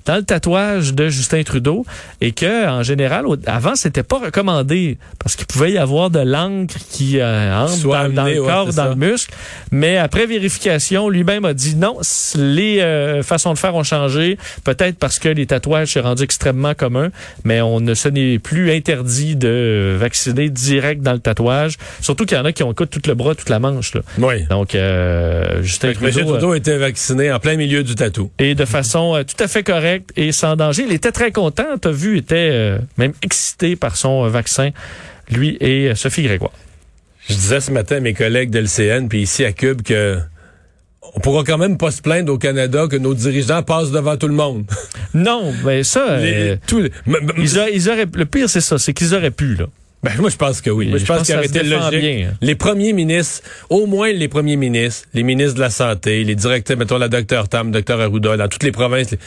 dans 0.05 0.15
le 0.15 0.23
tatouage 0.23 0.93
de 0.93 1.09
Justin 1.09 1.43
Trudeau 1.43 1.85
et 2.21 2.31
que 2.31 2.67
en 2.67 2.83
général 2.83 3.25
avant 3.45 3.75
c'était 3.75 4.03
pas 4.03 4.19
recommandé 4.19 4.97
parce 5.19 5.35
qu'il 5.35 5.45
pouvait 5.45 5.73
y 5.73 5.77
avoir 5.77 6.09
de 6.09 6.19
l'encre 6.19 6.75
qui 6.89 7.19
euh, 7.19 7.65
entre 7.65 8.09
dans, 8.09 8.25
le 8.25 8.41
ouais, 8.41 8.47
corps 8.47 8.73
dans 8.73 8.89
le 8.89 8.95
muscle 8.95 9.33
mais 9.71 9.97
après 9.97 10.25
vérification 10.25 11.09
lui-même 11.09 11.45
a 11.45 11.53
dit 11.53 11.75
non 11.75 11.97
les 12.35 12.79
euh, 12.81 13.23
façons 13.23 13.53
de 13.53 13.57
faire 13.57 13.75
ont 13.75 13.83
changé 13.83 14.37
peut-être 14.63 14.97
parce 14.97 15.19
que 15.19 15.29
les 15.29 15.45
tatouages 15.45 15.93
s'est 15.93 15.99
rendu 15.99 16.23
extrêmement 16.23 16.73
commun 16.73 17.09
mais 17.43 17.61
on 17.61 17.79
ne 17.79 17.93
ce 17.93 18.09
n'est 18.09 18.39
plus 18.39 18.71
interdit 18.71 19.35
de 19.35 19.95
vacciner 19.99 20.49
direct 20.49 21.01
dans 21.01 21.13
le 21.13 21.19
tatouage 21.19 21.77
surtout 22.01 22.25
qu'il 22.25 22.37
y 22.37 22.39
en 22.39 22.45
a 22.45 22.51
qui 22.51 22.63
ont 22.63 22.71
écoute, 22.71 22.89
tout 22.89 23.01
le 23.07 23.13
bras 23.13 23.35
toute 23.35 23.49
la 23.49 23.59
manche 23.59 23.93
là. 23.95 24.01
Oui. 24.17 24.45
donc 24.49 24.75
euh, 24.75 25.61
Justin 25.61 25.89
M. 25.89 25.93
Trudeau, 25.95 26.19
euh, 26.19 26.23
Trudeau 26.23 26.53
était 26.53 26.77
vacciné 26.77 27.31
en 27.31 27.39
plein 27.39 27.55
milieu 27.55 27.83
du 27.83 27.95
tatou. 27.95 28.31
et 28.39 28.55
de 28.55 28.65
façon 28.65 29.15
euh, 29.15 29.23
tout 29.23 29.41
à 29.43 29.47
fait 29.47 29.63
correcte 29.63 29.90
et 30.15 30.31
sans 30.31 30.55
danger. 30.55 30.83
Il 30.87 30.93
était 30.93 31.11
très 31.11 31.31
content, 31.31 31.77
t'as 31.79 31.91
vu, 31.91 32.13
il 32.15 32.19
était 32.19 32.49
euh, 32.51 32.77
même 32.97 33.13
excité 33.23 33.75
par 33.75 33.95
son 33.97 34.25
euh, 34.25 34.29
vaccin, 34.29 34.69
lui 35.29 35.57
et 35.59 35.89
euh, 35.89 35.95
Sophie 35.95 36.23
Grégoire. 36.23 36.53
Je 37.29 37.33
disais 37.35 37.59
ce 37.59 37.71
matin 37.71 37.97
à 37.97 37.99
mes 37.99 38.13
collègues 38.13 38.49
de 38.49 38.59
l'CN, 38.59 39.07
puis 39.07 39.21
ici 39.21 39.45
à 39.45 39.51
Cube, 39.53 39.81
que 39.83 40.17
on 41.15 41.19
pourra 41.19 41.43
quand 41.43 41.57
même 41.57 41.77
pas 41.77 41.91
se 41.91 42.01
plaindre 42.01 42.31
au 42.33 42.37
Canada 42.37 42.87
que 42.89 42.95
nos 42.95 43.13
dirigeants 43.13 43.63
passent 43.63 43.91
devant 43.91 44.17
tout 44.17 44.27
le 44.27 44.33
monde. 44.35 44.65
Non, 45.13 45.51
mais 45.65 45.83
ça, 45.83 46.17
Les- 46.19 46.51
euh, 46.51 46.55
les- 46.71 46.91
m- 47.13 47.31
ils, 47.37 47.59
a- 47.59 47.69
ils 47.69 47.89
auraient, 47.89 48.05
le 48.13 48.25
pire 48.25 48.49
c'est 48.49 48.61
ça, 48.61 48.77
c'est 48.79 48.93
qu'ils 48.93 49.13
auraient 49.13 49.29
pu 49.31 49.55
là. 49.55 49.65
Ben, 50.03 50.13
moi, 50.19 50.29
je 50.31 50.37
pense 50.37 50.61
que 50.61 50.69
oui. 50.71 50.87
Moi, 50.87 50.97
je, 50.97 51.03
Je 51.03 51.07
pense, 51.07 51.17
pense 51.17 51.27
qu'il 51.27 51.35
aurait 51.35 51.45
été 51.47 51.61
logique. 51.63 51.99
bien, 51.99 52.29
hein. 52.29 52.33
Les 52.41 52.55
premiers 52.55 52.93
ministres, 52.93 53.41
au 53.69 53.85
moins 53.87 54.11
les 54.11 54.27
premiers 54.29 54.55
ministres, 54.55 55.07
les 55.13 55.21
ministres 55.23 55.55
de 55.55 55.59
la 55.59 55.69
Santé, 55.69 56.23
les 56.23 56.33
directeurs, 56.35 56.77
mettons 56.77 56.97
la 56.97 57.09
docteur 57.09 57.49
Tam, 57.49 57.71
docteur 57.71 57.99
Arruda, 58.01 58.35
dans 58.37 58.47
toutes 58.47 58.63
les 58.63 58.71
provinces. 58.71 59.11
les- 59.11 59.19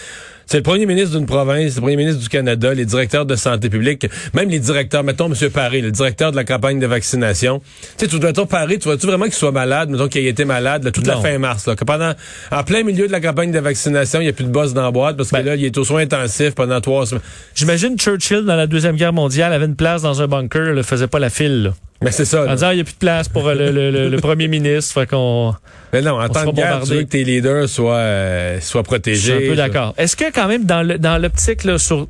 C'est 0.46 0.58
le 0.58 0.62
premier 0.62 0.86
ministre 0.86 1.16
d'une 1.16 1.26
province, 1.26 1.74
le 1.76 1.80
premier 1.80 1.96
ministre 1.96 2.20
du 2.20 2.28
Canada, 2.28 2.74
les 2.74 2.84
directeurs 2.84 3.26
de 3.26 3.34
santé 3.36 3.68
publique, 3.70 4.06
même 4.34 4.48
les 4.50 4.58
directeurs, 4.58 5.02
mettons 5.04 5.26
M. 5.32 5.50
Paré, 5.50 5.80
le 5.80 5.90
directeur 5.90 6.30
de 6.30 6.36
la 6.36 6.44
campagne 6.44 6.78
de 6.78 6.86
vaccination. 6.86 7.60
Tu 7.98 8.04
sais, 8.04 8.08
tu 8.08 8.18
dois 8.18 8.30
être 8.30 8.44
Paré, 8.44 8.78
tu 8.78 8.88
vois-tu 8.88 9.06
vraiment 9.06 9.24
qu'il 9.24 9.34
soit 9.34 9.52
malade, 9.52 9.88
mettons 9.90 10.08
qu'il 10.08 10.24
ait 10.26 10.30
été 10.30 10.44
malade 10.44 10.84
là, 10.84 10.90
toute 10.90 11.06
la 11.06 11.16
fin 11.22 11.38
mars, 11.38 11.66
là, 11.66 11.76
que 11.76 11.84
pendant, 11.84 12.12
en 12.52 12.62
plein 12.62 12.82
milieu 12.82 13.06
de 13.06 13.12
la 13.12 13.20
campagne 13.20 13.50
de 13.52 13.58
vaccination, 13.58 14.20
il 14.20 14.24
n'y 14.24 14.28
a 14.30 14.32
plus 14.32 14.44
de 14.44 14.50
boss 14.50 14.74
dans 14.74 14.82
la 14.82 14.90
boîte 14.90 15.16
parce 15.16 15.30
que 15.30 15.36
Ben- 15.36 15.46
là, 15.46 15.56
il 15.56 15.64
est 15.64 15.78
aux 15.78 15.84
soins 15.84 16.02
intensifs 16.02 16.54
pendant 16.54 16.80
trois 16.80 17.06
semaines. 17.06 17.22
J'imagine 17.54 17.96
Churchill 17.98 18.42
dans 18.44 18.56
la 18.56 18.66
deuxième 18.66 18.96
guerre 18.96 19.12
mondiale 19.12 19.52
avait 19.52 19.66
une 19.66 19.76
place 19.76 20.02
dans 20.02 20.20
un 20.20 20.26
bunker, 20.26 20.74
ne 20.74 20.82
faisait 20.82 21.06
pas 21.08 21.18
la 21.18 21.30
file. 21.30 21.62
là. 21.64 21.74
Mais 22.02 22.10
c'est 22.10 22.24
ça. 22.24 22.44
En 22.46 22.54
disant, 22.54 22.70
il 22.70 22.76
n'y 22.76 22.80
a 22.80 22.84
plus 22.84 22.92
de 22.94 22.98
place 22.98 23.28
pour 23.28 23.46
euh, 23.48 23.54
le, 23.54 23.70
le- 23.70 23.90
le- 23.90 24.08
le 24.08 24.16
premier 24.18 24.48
ministre. 24.48 24.92
Fait 25.00 25.06
qu'on. 25.08 25.54
Mais 25.92 26.02
non, 26.02 26.20
en 26.20 26.26
sera 26.28 26.44
de 26.46 26.50
guerre, 26.50 26.66
tu 26.66 26.72
bombardé. 26.80 26.94
veux 26.96 27.02
que 27.04 27.08
tes 27.08 27.24
leaders 27.24 27.68
soient, 27.68 27.94
euh, 27.96 28.60
soient 28.60 28.80
Je 28.82 28.84
protégés. 28.84 29.34
suis 29.38 29.46
un 29.46 29.50
peu 29.50 29.56
d'accord. 29.56 29.94
Est-ce 29.96 30.16
que 30.16 30.30
quand 30.32 30.48
même 30.48 30.64
dans 30.64 30.82
le 30.82 30.98
dans 30.98 31.16
l'optique 31.18 31.64
là 31.64 31.78
sur 31.78 32.08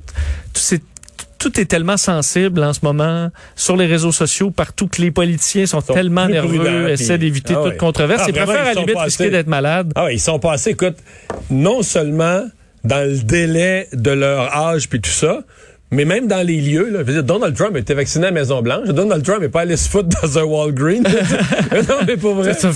tout 1.39 1.61
est 1.61 1.67
tellement 1.67 1.99
sensible 1.99 2.63
en 2.65 2.73
ce 2.73 2.81
moment 2.83 3.31
sur 3.55 3.77
les 3.77 3.85
réseaux 3.87 4.13
sociaux, 4.13 4.51
partout 4.51 4.89
que 4.89 5.03
les 5.03 5.11
politiciens 5.11 5.67
sont, 5.67 5.81
Sont 5.83 5.93
tellement 5.93 6.27
nerveux, 6.27 6.89
essaient 6.89 7.19
d'éviter 7.19 7.55
Ah 7.57 7.65
toute 7.65 7.77
controverse. 7.77 8.23
Ah, 8.25 8.29
Ils 8.29 8.33
vraiment, 8.35 8.53
préfèrent 8.53 8.71
à 8.71 8.75
la 8.75 8.81
limite 8.81 8.99
risquer 8.99 9.29
d'être 9.31 9.47
malade. 9.49 9.93
Ah 9.95 10.05
ouais, 10.05 10.15
ils 10.15 10.21
sont 10.21 10.39
passés, 10.39 10.71
écoute, 10.71 10.97
non 11.51 11.83
seulement 11.83 12.45
dans 12.85 13.07
le 13.07 13.19
délai 13.19 13.89
de 13.93 14.11
leur 14.11 14.57
âge 14.57 14.89
puis 14.89 15.01
tout 15.03 15.11
ça, 15.11 15.41
mais 15.95 16.05
même 16.05 16.27
dans 16.27 16.45
les 16.47 16.61
lieux. 16.61 16.91
Là, 16.91 17.01
je 17.01 17.05
veux 17.05 17.13
dire, 17.13 17.25
Donald 17.25 17.57
Trump 17.57 17.77
était 17.77 17.95
vacciné 17.95 18.27
à 18.27 18.31
la 18.31 18.35
Maison-Blanche. 18.35 18.89
Donald 18.89 19.25
Trump 19.25 19.41
n'est 19.41 19.49
pas 19.49 19.63
allé 19.63 19.77
se 19.77 19.89
foutre 19.89 20.09
dans 20.23 20.39
un 20.39 20.43
Walgreens. 20.43 21.03
non, 21.89 21.97
mais 22.07 22.17
pour 22.17 22.35
vrai. 22.35 22.55
C'est 22.55 22.69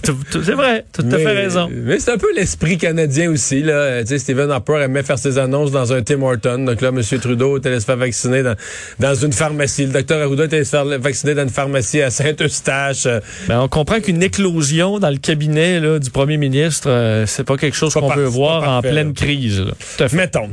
vrai, 0.53 0.85
tu 0.93 1.01
as 1.01 1.05
tout 1.05 1.15
à 1.15 1.19
fait 1.19 1.33
raison. 1.33 1.69
Mais 1.71 1.99
c'est 1.99 2.13
un 2.13 2.19
peu 2.19 2.33
l'esprit 2.35 2.79
canadien 2.79 3.31
aussi. 3.31 3.63
Là. 3.63 4.03
Tu 4.03 4.09
sais, 4.09 4.19
Stephen 4.19 4.51
Harper 4.51 4.81
aimait 4.83 5.03
faire 5.03 5.19
ses 5.19 5.39
annonces 5.39 5.71
dans 5.71 5.93
un 5.93 6.03
Tim 6.03 6.23
Horton. 6.23 6.59
Donc 6.59 6.81
là, 6.81 6.89
M. 6.89 7.03
Trudeau 7.21 7.59
était 7.59 7.69
allé 7.69 7.81
se 7.81 7.85
faire 7.85 7.97
vacciner 7.97 8.43
dans, 8.43 8.55
dans 8.99 9.15
une 9.15 9.33
pharmacie. 9.33 9.87
Le 9.87 9.93
docteur 9.93 10.23
Arruda 10.23 10.45
était 10.45 10.57
allé 10.57 10.65
se 10.65 10.71
faire 10.71 10.85
vacciner 10.85 11.35
dans 11.35 11.43
une 11.43 11.51
pharmacie 11.51 12.01
à 12.03 12.11
Saint-Eustache. 12.11 13.09
Ben, 13.49 13.61
on 13.61 13.69
comprend 13.69 14.01
qu'une 14.01 14.23
éclosion 14.23 14.99
dans 14.99 15.11
le 15.11 15.19
cabinet 15.19 15.81
là, 15.81 15.99
du 15.99 16.11
premier 16.11 16.37
ministre, 16.37 16.89
euh, 16.91 17.27
c'est 17.27 17.45
pas 17.45 17.57
quelque 17.57 17.77
chose 17.77 17.95
qu'on 17.95 18.09
veut 18.09 18.25
voir 18.25 18.69
en 18.69 18.81
pleine 18.83 19.09
là. 19.09 19.15
crise. 19.15 19.61
là. 19.61 19.73
Tout 19.97 20.05
à 20.05 20.09
fait. 20.09 20.17
Mettons. 20.17 20.51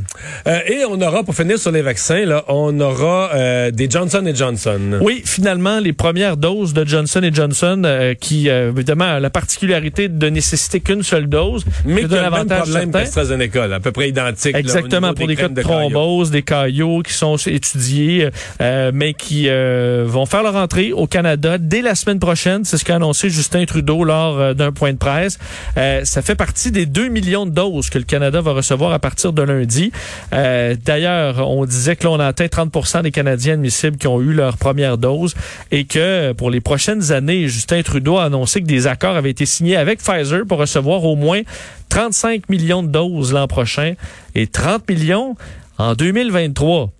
Euh, 0.47 0.59
et 0.67 0.85
on 0.85 0.99
aura, 1.01 1.23
pour 1.23 1.35
finir 1.35 1.59
sur 1.59 1.71
les 1.71 1.81
vaccins, 1.81 2.25
là, 2.25 2.43
on 2.47 2.54
aura 2.79 3.31
euh, 3.33 3.71
des 3.71 3.89
Johnson 3.89 4.23
Johnson. 4.33 4.99
Oui, 5.01 5.21
finalement, 5.25 5.79
les 5.79 5.93
premières 5.93 6.37
doses 6.37 6.73
de 6.73 6.85
Johnson 6.85 7.21
Johnson, 7.31 7.81
euh, 7.85 8.13
qui, 8.13 8.49
euh, 8.49 8.71
évidemment, 8.71 9.05
a 9.05 9.19
la 9.19 9.29
particularité 9.29 10.07
de 10.09 10.29
nécessiter 10.29 10.79
qu'une 10.79 11.03
seule 11.03 11.27
dose, 11.27 11.65
Mais 11.85 12.05
qui 12.05 12.15
a 12.15 12.29
le 12.29 12.31
même 12.31 12.47
problème 12.47 12.91
qu'AstraZeneca, 12.91 13.63
à 13.75 13.79
peu 13.79 13.91
près 13.91 14.09
identique. 14.09 14.55
Exactement, 14.55 15.13
pour 15.13 15.27
des 15.27 15.35
cas 15.35 15.43
crèmes 15.43 15.53
de 15.53 15.61
caillot. 15.61 15.89
thrombose, 15.89 16.31
des 16.31 16.41
caillots 16.43 17.01
qui 17.01 17.13
sont 17.13 17.37
étudiés, 17.37 18.29
euh, 18.61 18.91
mais 18.93 19.13
qui 19.13 19.45
euh, 19.49 20.03
vont 20.07 20.25
faire 20.25 20.43
leur 20.43 20.55
entrée 20.55 20.93
au 20.93 21.07
Canada 21.07 21.57
dès 21.57 21.81
la 21.81 21.95
semaine 21.95 22.19
prochaine. 22.19 22.63
C'est 22.63 22.77
ce 22.77 22.85
qu'a 22.85 22.95
annoncé 22.95 23.29
Justin 23.29 23.65
Trudeau 23.65 24.03
lors 24.03 24.39
euh, 24.39 24.53
d'un 24.53 24.71
point 24.71 24.93
de 24.93 24.97
presse. 24.97 25.37
Euh, 25.77 26.03
ça 26.03 26.21
fait 26.21 26.35
partie 26.35 26.71
des 26.71 26.85
2 26.85 27.07
millions 27.09 27.45
de 27.45 27.51
doses 27.51 27.89
que 27.89 27.97
le 27.97 28.03
Canada 28.03 28.41
va 28.41 28.53
recevoir 28.53 28.91
à 28.91 28.99
partir 28.99 29.33
de 29.33 29.41
lundi. 29.41 29.91
Euh, 30.33 30.75
D'ailleurs, 30.83 31.49
on 31.49 31.65
disait 31.65 31.95
que 31.95 32.05
l'on 32.05 32.19
a 32.19 32.27
atteint 32.41 32.47
30 32.47 33.03
des 33.03 33.11
Canadiens 33.11 33.53
admissibles 33.53 33.97
qui 33.97 34.07
ont 34.07 34.21
eu 34.21 34.33
leur 34.33 34.57
première 34.57 34.97
dose 34.97 35.35
et 35.71 35.85
que 35.85 36.33
pour 36.33 36.51
les 36.51 36.59
prochaines 36.59 37.11
années, 37.11 37.47
Justin 37.47 37.81
Trudeau 37.81 38.17
a 38.17 38.25
annoncé 38.25 38.61
que 38.61 38.65
des 38.65 38.87
accords 38.87 39.15
avaient 39.15 39.29
été 39.29 39.45
signés 39.45 39.77
avec 39.77 39.99
Pfizer 39.99 40.45
pour 40.47 40.57
recevoir 40.57 41.03
au 41.05 41.15
moins 41.15 41.41
35 41.89 42.49
millions 42.49 42.83
de 42.83 42.89
doses 42.89 43.31
l'an 43.31 43.47
prochain 43.47 43.93
et 44.33 44.47
30 44.47 44.89
millions 44.89 45.35
en 45.77 45.93
2023. 45.93 46.91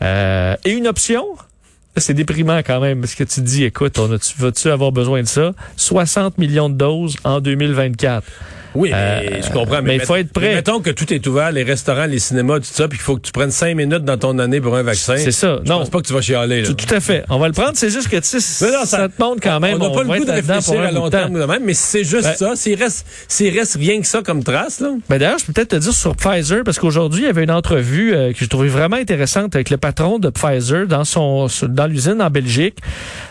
Euh, 0.00 0.56
et 0.64 0.70
une 0.70 0.86
option, 0.86 1.26
c'est 1.96 2.14
déprimant 2.14 2.58
quand 2.58 2.80
même, 2.80 3.00
parce 3.00 3.14
que 3.14 3.24
tu 3.24 3.40
te 3.40 3.46
dis, 3.46 3.64
écoute, 3.64 3.98
vas-tu 4.38 4.70
avoir 4.70 4.92
besoin 4.92 5.22
de 5.22 5.28
ça? 5.28 5.52
60 5.76 6.38
millions 6.38 6.70
de 6.70 6.76
doses 6.76 7.16
en 7.24 7.40
2024. 7.40 8.24
Oui, 8.74 8.90
mais 8.92 8.96
Euh, 8.96 9.42
je 9.42 9.50
comprends. 9.52 9.82
mais 9.82 9.96
il 9.96 10.00
faut 10.02 10.16
être 10.16 10.32
prêt. 10.32 10.54
Mettons 10.54 10.80
que 10.80 10.90
tout 10.90 11.12
est 11.12 11.26
ouvert, 11.26 11.50
les 11.52 11.62
restaurants, 11.62 12.06
les 12.06 12.18
cinémas, 12.18 12.58
tout 12.58 12.64
ça, 12.64 12.86
puis 12.88 12.98
qu'il 12.98 13.04
faut 13.04 13.16
que 13.16 13.22
tu 13.22 13.32
prennes 13.32 13.50
cinq 13.50 13.74
minutes 13.76 14.04
dans 14.04 14.16
ton 14.18 14.38
année 14.38 14.60
pour 14.60 14.76
un 14.76 14.82
vaccin. 14.82 15.16
C'est 15.16 15.32
ça. 15.32 15.58
Je 15.64 15.68
Non. 15.68 15.78
pense 15.80 15.90
pas 15.90 16.00
que 16.00 16.06
tu 16.06 16.12
vas 16.12 16.20
chialer. 16.20 16.60
Là. 16.62 16.66
Tout, 16.68 16.74
tout 16.74 16.94
à 16.94 17.00
fait. 17.00 17.24
On 17.30 17.38
va 17.38 17.46
le 17.48 17.54
prendre. 17.54 17.72
C'est 17.74 17.90
juste 17.90 18.08
que, 18.08 18.16
tu 18.16 18.22
sais, 18.24 18.40
ça, 18.40 18.84
ça- 18.86 19.08
te 19.08 19.20
montre 19.22 19.40
quand 19.42 19.58
même. 19.60 19.80
on 19.80 19.88
n'a 19.88 19.94
pas 19.94 20.02
le 20.02 20.08
goût 20.08 20.24
de 20.24 20.24
pour 20.26 20.34
réfléchir 20.34 20.80
à 20.80 20.90
long 20.92 21.08
terme 21.10 21.46
même, 21.46 21.62
mais 21.64 21.74
c'est 21.74 22.04
juste 22.04 22.26
Ouais. 22.26 22.34
ça. 22.36 22.56
S'il 22.56 22.78
reste, 22.80 23.06
s'il 23.28 23.56
reste 23.58 23.76
rien 23.76 24.00
que 24.00 24.06
ça 24.06 24.22
comme 24.22 24.42
trace, 24.44 24.80
là. 24.80 24.90
Ben 25.08 25.18
d'ailleurs, 25.18 25.38
je 25.38 25.46
peux 25.46 25.52
peut-être 25.52 25.68
te 25.70 25.76
dire 25.76 25.92
sur 25.94 26.14
Pfizer, 26.16 26.62
parce 26.64 26.78
qu'aujourd'hui, 26.78 27.22
il 27.22 27.26
y 27.26 27.30
avait 27.30 27.44
une 27.44 27.50
entrevue 27.50 28.14
euh, 28.14 28.32
que 28.32 28.38
j'ai 28.38 28.48
trouvée 28.48 28.68
vraiment 28.68 28.96
intéressante 28.96 29.54
avec 29.54 29.70
le 29.70 29.76
patron 29.78 30.18
de 30.18 30.28
Pfizer 30.30 30.86
dans 30.86 31.04
son 31.04 31.46
dans 31.68 31.86
l'usine 31.86 32.20
en 32.20 32.30
Belgique, 32.30 32.76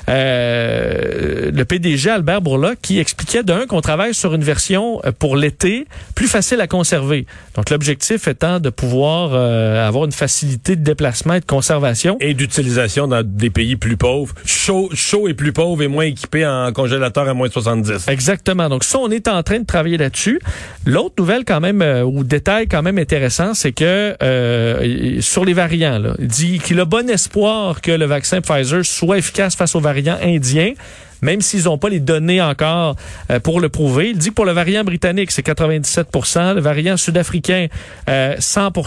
euh, 0.10 1.52
le 1.54 1.66
PDG 1.66 2.10
Albert 2.10 2.42
Bourla, 2.42 2.74
qui 2.82 3.00
expliquait 3.00 3.44
d'un 3.44 3.66
qu'on 3.66 3.82
travaille 3.82 4.14
sur 4.14 4.34
une 4.34 4.44
version 4.44 5.02
euh, 5.06 5.12
pour 5.28 5.36
l'été 5.36 5.88
plus 6.16 6.30
facile 6.30 6.62
à 6.62 6.68
conserver. 6.68 7.26
Donc 7.54 7.70
l'objectif 7.70 8.30
étant 8.30 8.62
de 8.62 8.70
pouvoir 8.70 9.32
euh, 9.34 9.86
avoir 9.86 10.06
une 10.06 10.14
facilité 10.14 10.78
de 10.78 10.84
déplacement 10.86 11.34
et 11.34 11.42
de 11.42 11.46
conservation. 11.46 12.16
Et 12.22 12.34
d'utilisation 12.34 13.10
dans 13.10 13.24
des 13.26 13.50
pays 13.50 13.76
plus 13.76 13.98
pauvres. 13.98 14.34
Chaud, 14.46 14.90
chaud 14.94 15.28
et 15.28 15.34
plus 15.34 15.52
pauvres 15.52 15.84
et 15.84 15.90
moins 15.90 16.06
équipés 16.06 16.46
en 16.46 16.72
congélateur 16.72 17.28
à 17.28 17.34
moins 17.34 17.50
de 17.50 17.52
70. 17.52 18.08
Exactement. 18.08 18.70
Donc 18.70 18.86
ça, 18.86 19.00
on 19.00 19.12
est 19.12 19.28
en 19.28 19.44
train 19.44 19.60
de 19.60 19.66
travailler 19.66 19.98
là-dessus. 19.98 20.40
L'autre 20.86 21.16
nouvelle 21.18 21.44
quand 21.44 21.60
même, 21.60 21.82
euh, 21.82 22.04
ou 22.04 22.24
détail 22.24 22.70
quand 22.70 22.82
même 22.82 22.98
intéressant, 22.98 23.54
c'est 23.54 23.74
que 23.74 24.16
euh, 24.24 25.20
sur 25.20 25.44
les 25.44 25.54
variants, 25.54 26.00
là, 26.00 26.14
il 26.20 26.28
dit 26.28 26.60
qu'il 26.60 26.80
a 26.80 26.86
bon 26.86 27.10
espoir 27.10 27.82
que 27.82 27.92
le 27.92 28.06
vaccin 28.06 28.40
Pfizer 28.40 28.86
soit 28.86 29.18
efficace 29.18 29.58
face 29.58 29.76
aux 29.76 29.82
variants 29.82 30.20
indiens. 30.24 30.72
Même 31.22 31.42
s'ils 31.42 31.66
n'ont 31.66 31.78
pas 31.78 31.90
les 31.90 32.00
données 32.00 32.42
encore 32.42 32.96
euh, 33.32 33.40
pour 33.40 33.60
le 33.60 33.70
prouver. 33.70 34.10
Il 34.10 34.18
dit 34.18 34.30
que 34.30 34.34
pour 34.36 34.46
le 34.46 34.52
variant 34.52 34.84
britannique, 34.84 35.32
c'est 35.32 35.46
97% 35.46 36.56
le 36.56 36.62
variant 36.62 36.98
sud-africain, 36.98 37.68
euh, 38.10 38.36
100% 38.38 38.78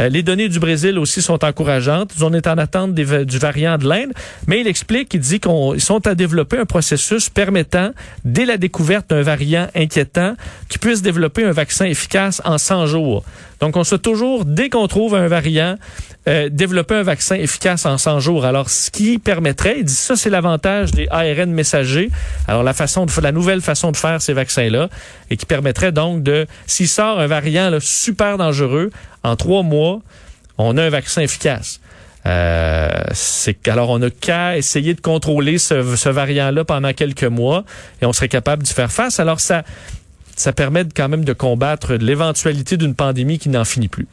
Euh, 0.00 0.08
Les 0.08 0.22
données 0.22 0.48
du 0.48 0.58
Brésil 0.58 0.98
aussi 0.98 1.22
sont 1.22 1.44
encourageantes. 1.44 2.12
On 2.20 2.32
est 2.32 2.46
en 2.46 2.58
attente 2.58 2.94
du 2.94 3.04
variant 3.04 3.78
de 3.78 3.88
l'Inde. 3.88 4.12
Mais 4.46 4.60
il 4.60 4.66
explique, 4.66 5.14
il 5.14 5.20
dit 5.20 5.40
qu'ils 5.40 5.80
sont 5.80 6.06
à 6.06 6.14
développer 6.14 6.58
un 6.58 6.64
processus 6.64 7.28
permettant, 7.28 7.90
dès 8.24 8.44
la 8.44 8.56
découverte 8.56 9.10
d'un 9.10 9.22
variant 9.22 9.68
inquiétant, 9.74 10.34
qu'ils 10.68 10.80
puissent 10.80 11.02
développer 11.02 11.44
un 11.44 11.52
vaccin 11.52 11.86
efficace 11.86 12.40
en 12.44 12.58
100 12.58 12.86
jours. 12.86 13.24
Donc, 13.60 13.76
on 13.76 13.84
souhaite 13.84 14.02
toujours, 14.02 14.44
dès 14.44 14.68
qu'on 14.68 14.86
trouve 14.86 15.14
un 15.14 15.28
variant, 15.28 15.76
euh, 16.28 16.48
développer 16.50 16.94
un 16.94 17.02
vaccin 17.02 17.36
efficace 17.36 17.86
en 17.86 17.96
100 17.96 18.20
jours. 18.20 18.44
Alors, 18.44 18.68
ce 18.68 18.90
qui 18.90 19.18
permettrait, 19.18 19.76
il 19.78 19.84
dit 19.84 19.94
ça, 19.94 20.14
c'est 20.14 20.28
l'avantage 20.28 20.90
des 20.90 21.08
ARN 21.10 21.50
messagers. 21.50 22.10
Alors, 22.46 22.62
la 22.62 22.74
façon 22.74 23.06
de, 23.06 23.12
la 23.22 23.32
nouvelle 23.32 23.62
façon 23.62 23.92
de 23.92 23.96
faire 23.96 24.20
ces 24.20 24.34
vaccins-là, 24.34 24.90
et 25.30 25.38
qui 25.38 25.46
permettrait 25.46 25.90
donc 25.90 26.22
de, 26.22 26.46
s'il 26.66 26.88
sort 26.88 27.18
un 27.18 27.26
variant 27.26 27.70
là, 27.70 27.78
super 27.80 28.36
dangereux, 28.36 28.90
en 29.24 29.36
trois 29.36 29.62
mois, 29.62 30.00
on 30.58 30.76
a 30.76 30.84
un 30.84 30.90
vaccin 30.90 31.22
efficace. 31.22 31.80
Euh, 32.26 32.90
alors 33.66 33.90
on 33.90 34.00
n'a 34.00 34.10
qu'à 34.10 34.58
essayer 34.58 34.92
de 34.92 35.00
contrôler 35.00 35.56
ce, 35.56 35.96
ce 35.96 36.08
variant-là 36.08 36.64
pendant 36.64 36.92
quelques 36.92 37.24
mois 37.24 37.64
et 38.02 38.06
on 38.06 38.12
serait 38.12 38.28
capable 38.28 38.64
d'y 38.64 38.72
faire 38.74 38.92
face. 38.92 39.18
Alors 39.18 39.40
ça, 39.40 39.62
ça 40.36 40.52
permet 40.52 40.84
quand 40.94 41.08
même 41.08 41.24
de 41.24 41.32
combattre 41.32 41.94
l'éventualité 41.94 42.76
d'une 42.76 42.94
pandémie 42.94 43.38
qui 43.38 43.48
n'en 43.48 43.64
finit 43.64 43.88
plus. 43.88 44.06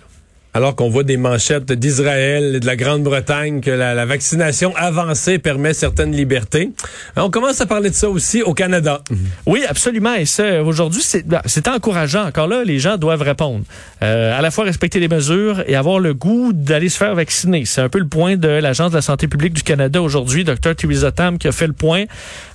Alors 0.56 0.74
qu'on 0.74 0.88
voit 0.88 1.04
des 1.04 1.18
manchettes 1.18 1.74
d'Israël 1.74 2.56
et 2.56 2.60
de 2.62 2.66
la 2.66 2.78
Grande-Bretagne 2.78 3.60
que 3.60 3.72
la, 3.72 4.06
vaccination 4.06 4.74
avancée 4.78 5.38
permet 5.38 5.74
certaines 5.74 6.14
libertés. 6.14 6.72
On 7.18 7.30
commence 7.30 7.60
à 7.60 7.66
parler 7.66 7.90
de 7.90 7.96
ça 7.96 8.10
aussi 8.10 8.42
au 8.42 8.54
Canada. 8.54 9.02
Oui, 9.46 9.64
absolument. 9.68 10.14
Et 10.14 10.24
ça, 10.24 10.64
aujourd'hui, 10.64 11.02
c'est 11.04 11.28
ben, 11.28 11.42
c'est 11.46 11.68
encourageant. 11.68 12.26
Encore 12.26 12.48
là, 12.48 12.64
les 12.64 12.80
gens 12.80 12.96
doivent 12.96 13.24
répondre. 13.24 13.66
Euh, 14.02 14.38
à 14.38 14.42
la 14.42 14.50
fois 14.50 14.64
respecter 14.64 15.02
les 15.02 15.10
mesures 15.10 15.62
et 15.68 15.76
avoir 15.76 16.00
le 16.00 16.14
goût 16.14 16.54
d'aller 16.54 16.88
se 16.88 16.98
faire 16.98 17.16
vacciner. 17.16 17.66
C'est 17.66 17.82
un 17.82 17.90
peu 17.90 18.00
le 18.00 18.08
point 18.08 18.38
de 18.38 18.48
l'Agence 18.48 18.92
de 18.92 18.96
la 18.96 19.02
santé 19.02 19.28
publique 19.28 19.56
du 19.56 19.64
Canada 19.64 20.02
aujourd'hui, 20.02 20.46
Dr. 20.46 20.74
Theresa 20.78 21.12
Tam, 21.12 21.38
qui 21.38 21.50
a 21.50 21.52
fait 21.52 21.68
le 21.68 21.74
point, 21.74 22.06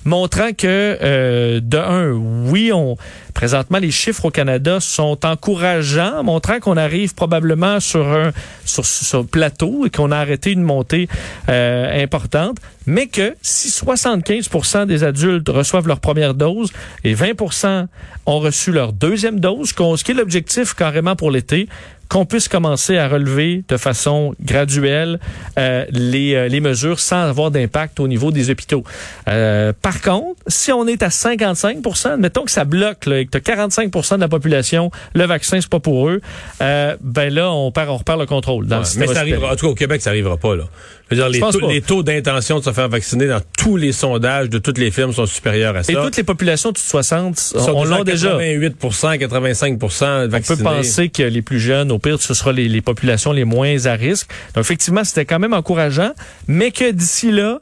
montrant 0.05 0.53
que, 0.57 0.97
euh, 1.03 1.59
de 1.61 1.77
un, 1.77 2.13
oui, 2.13 2.71
on 2.73 2.97
présentement, 3.31 3.79
les 3.79 3.91
chiffres 3.91 4.25
au 4.25 4.29
Canada 4.29 4.79
sont 4.79 5.25
encourageants, 5.25 6.23
montrant 6.23 6.59
qu'on 6.59 6.77
arrive 6.77 7.15
probablement 7.15 7.79
sur, 7.91 9.19
un 9.19 9.23
plateau 9.23 9.85
et 9.85 9.89
qu'on 9.89 10.11
a 10.11 10.17
arrêté 10.17 10.51
une 10.51 10.63
montée 10.63 11.07
euh, 11.49 12.03
importante, 12.03 12.57
mais 12.85 13.07
que 13.07 13.35
si 13.41 13.69
75% 13.69 14.85
des 14.85 15.03
adultes 15.03 15.49
reçoivent 15.49 15.87
leur 15.87 15.99
première 15.99 16.33
dose 16.33 16.71
et 17.03 17.13
20% 17.13 17.87
ont 18.25 18.39
reçu 18.39 18.71
leur 18.71 18.93
deuxième 18.93 19.39
dose, 19.39 19.69
ce 19.69 20.03
qui 20.03 20.11
est 20.11 20.15
l'objectif 20.15 20.73
carrément 20.73 21.15
pour 21.15 21.31
l'été, 21.31 21.67
qu'on 22.11 22.25
puisse 22.25 22.49
commencer 22.49 22.97
à 22.97 23.07
relever 23.07 23.63
de 23.69 23.77
façon 23.77 24.35
graduelle 24.43 25.17
euh, 25.57 25.85
les, 25.91 26.35
euh, 26.35 26.49
les 26.49 26.59
mesures 26.59 26.99
sans 26.99 27.21
avoir 27.21 27.51
d'impact 27.51 28.01
au 28.01 28.09
niveau 28.09 28.31
des 28.31 28.49
hôpitaux. 28.49 28.83
Euh, 29.29 29.71
par 29.81 30.01
contre, 30.01 30.41
si 30.47 30.73
on 30.73 30.85
est 30.87 31.03
à 31.03 31.07
55% 31.07 32.17
mettons 32.17 32.43
que 32.43 32.51
ça 32.51 32.65
bloque 32.65 33.05
là, 33.05 33.19
et 33.19 33.25
que 33.25 33.39
tu 33.39 33.51
as 33.51 33.55
45% 33.55 34.15
de 34.17 34.19
la 34.19 34.27
population, 34.27 34.91
le 35.13 35.23
vaccin, 35.23 35.61
c'est 35.61 35.69
pas 35.69 35.79
pour 35.79 36.09
eux, 36.09 36.19
euh, 36.61 36.97
ben 36.99 37.33
là, 37.33 37.49
on 37.49 37.71
perd, 37.71 37.89
on 37.89 37.95
repart 37.97 38.19
le 38.19 38.25
contrôle. 38.25 38.67
Dans 38.67 38.75
Ouais, 38.75 38.81
le 38.81 38.85
système 38.85 39.07
mais 39.07 39.13
ça 39.13 39.21
arrivera. 39.21 39.53
En 39.53 39.55
tout 39.55 39.67
cas, 39.67 39.71
au 39.71 39.75
Québec, 39.75 40.01
ça 40.01 40.09
arrivera 40.09 40.35
pas, 40.35 40.57
là. 40.57 40.65
Dire, 41.11 41.29
les, 41.29 41.39
taux, 41.39 41.59
pas. 41.59 41.67
les 41.67 41.81
taux 41.81 42.03
d'intention 42.03 42.59
de 42.59 42.63
se 42.63 42.71
faire 42.71 42.89
vacciner 42.89 43.27
dans 43.27 43.41
tous 43.57 43.77
les 43.77 43.91
sondages 43.91 44.49
de 44.49 44.57
toutes 44.57 44.77
les 44.77 44.91
firmes 44.91 45.13
sont 45.13 45.25
supérieurs 45.25 45.75
à 45.75 45.83
ça. 45.83 45.91
Et 45.91 45.95
toutes 45.95 46.17
les 46.17 46.23
populations 46.23 46.71
de 46.71 46.77
60, 46.77 47.51
Ils 47.55 47.59
sont 47.59 47.71
on 47.75 47.83
l'a 47.83 48.03
déjà. 48.03 48.37
88 48.39 48.75
85 49.19 49.77
On 49.81 50.27
vaccinés. 50.27 50.57
peut 50.57 50.63
penser 50.63 51.09
que 51.09 51.23
les 51.23 51.41
plus 51.41 51.59
jeunes, 51.59 51.91
au 51.91 51.99
pire, 51.99 52.21
ce 52.21 52.33
sera 52.33 52.51
les, 52.51 52.67
les 52.67 52.81
populations 52.81 53.31
les 53.31 53.45
moins 53.45 53.85
à 53.85 53.93
risque. 53.93 54.29
Donc, 54.55 54.63
effectivement, 54.63 55.03
c'était 55.03 55.25
quand 55.25 55.39
même 55.39 55.53
encourageant, 55.53 56.11
mais 56.47 56.71
que 56.71 56.91
d'ici 56.91 57.31
là, 57.31 57.61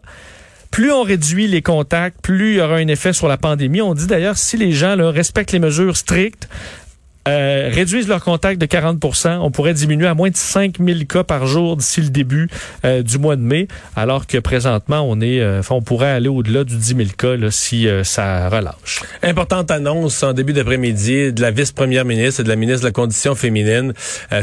plus 0.71 0.91
on 0.91 1.03
réduit 1.03 1.47
les 1.47 1.61
contacts, 1.61 2.21
plus 2.21 2.53
il 2.53 2.57
y 2.57 2.61
aura 2.61 2.75
un 2.75 2.87
effet 2.87 3.13
sur 3.13 3.27
la 3.27 3.37
pandémie. 3.37 3.81
On 3.81 3.93
dit 3.93 4.07
d'ailleurs, 4.07 4.37
si 4.37 4.57
les 4.57 4.71
gens 4.71 4.95
là, 4.95 5.09
respectent 5.11 5.51
les 5.51 5.59
mesures 5.59 5.97
strictes, 5.97 6.47
euh, 7.29 7.69
réduisent 7.71 8.07
leur 8.07 8.23
contact 8.23 8.59
de 8.59 8.65
40% 8.65 9.39
on 9.41 9.51
pourrait 9.51 9.73
diminuer 9.73 10.07
à 10.07 10.13
moins 10.13 10.29
de 10.29 10.37
5000 10.37 11.05
cas 11.05 11.23
par 11.23 11.45
jour 11.45 11.77
d'ici 11.77 12.01
le 12.01 12.09
début 12.09 12.49
euh, 12.85 13.03
du 13.03 13.17
mois 13.17 13.35
de 13.35 13.41
mai, 13.41 13.67
alors 13.95 14.25
que 14.25 14.37
présentement, 14.37 15.01
on 15.07 15.21
est, 15.21 15.39
euh, 15.39 15.61
on 15.69 15.81
pourrait 15.81 16.09
aller 16.09 16.27
au-delà 16.27 16.63
du 16.63 16.75
10 16.75 16.95
000 16.95 17.09
cas 17.17 17.35
là, 17.35 17.51
si 17.51 17.87
ça 18.03 18.49
relâche. 18.49 19.03
Importante 19.21 19.71
annonce 19.71 20.23
en 20.23 20.33
début 20.33 20.53
d'après-midi 20.53 21.31
de 21.31 21.41
la 21.41 21.51
vice-première 21.51 22.05
ministre 22.05 22.41
et 22.41 22.43
de 22.43 22.49
la 22.49 22.55
ministre 22.55 22.81
de 22.81 22.87
la 22.87 22.91
Condition 22.91 23.35
féminine 23.35 23.93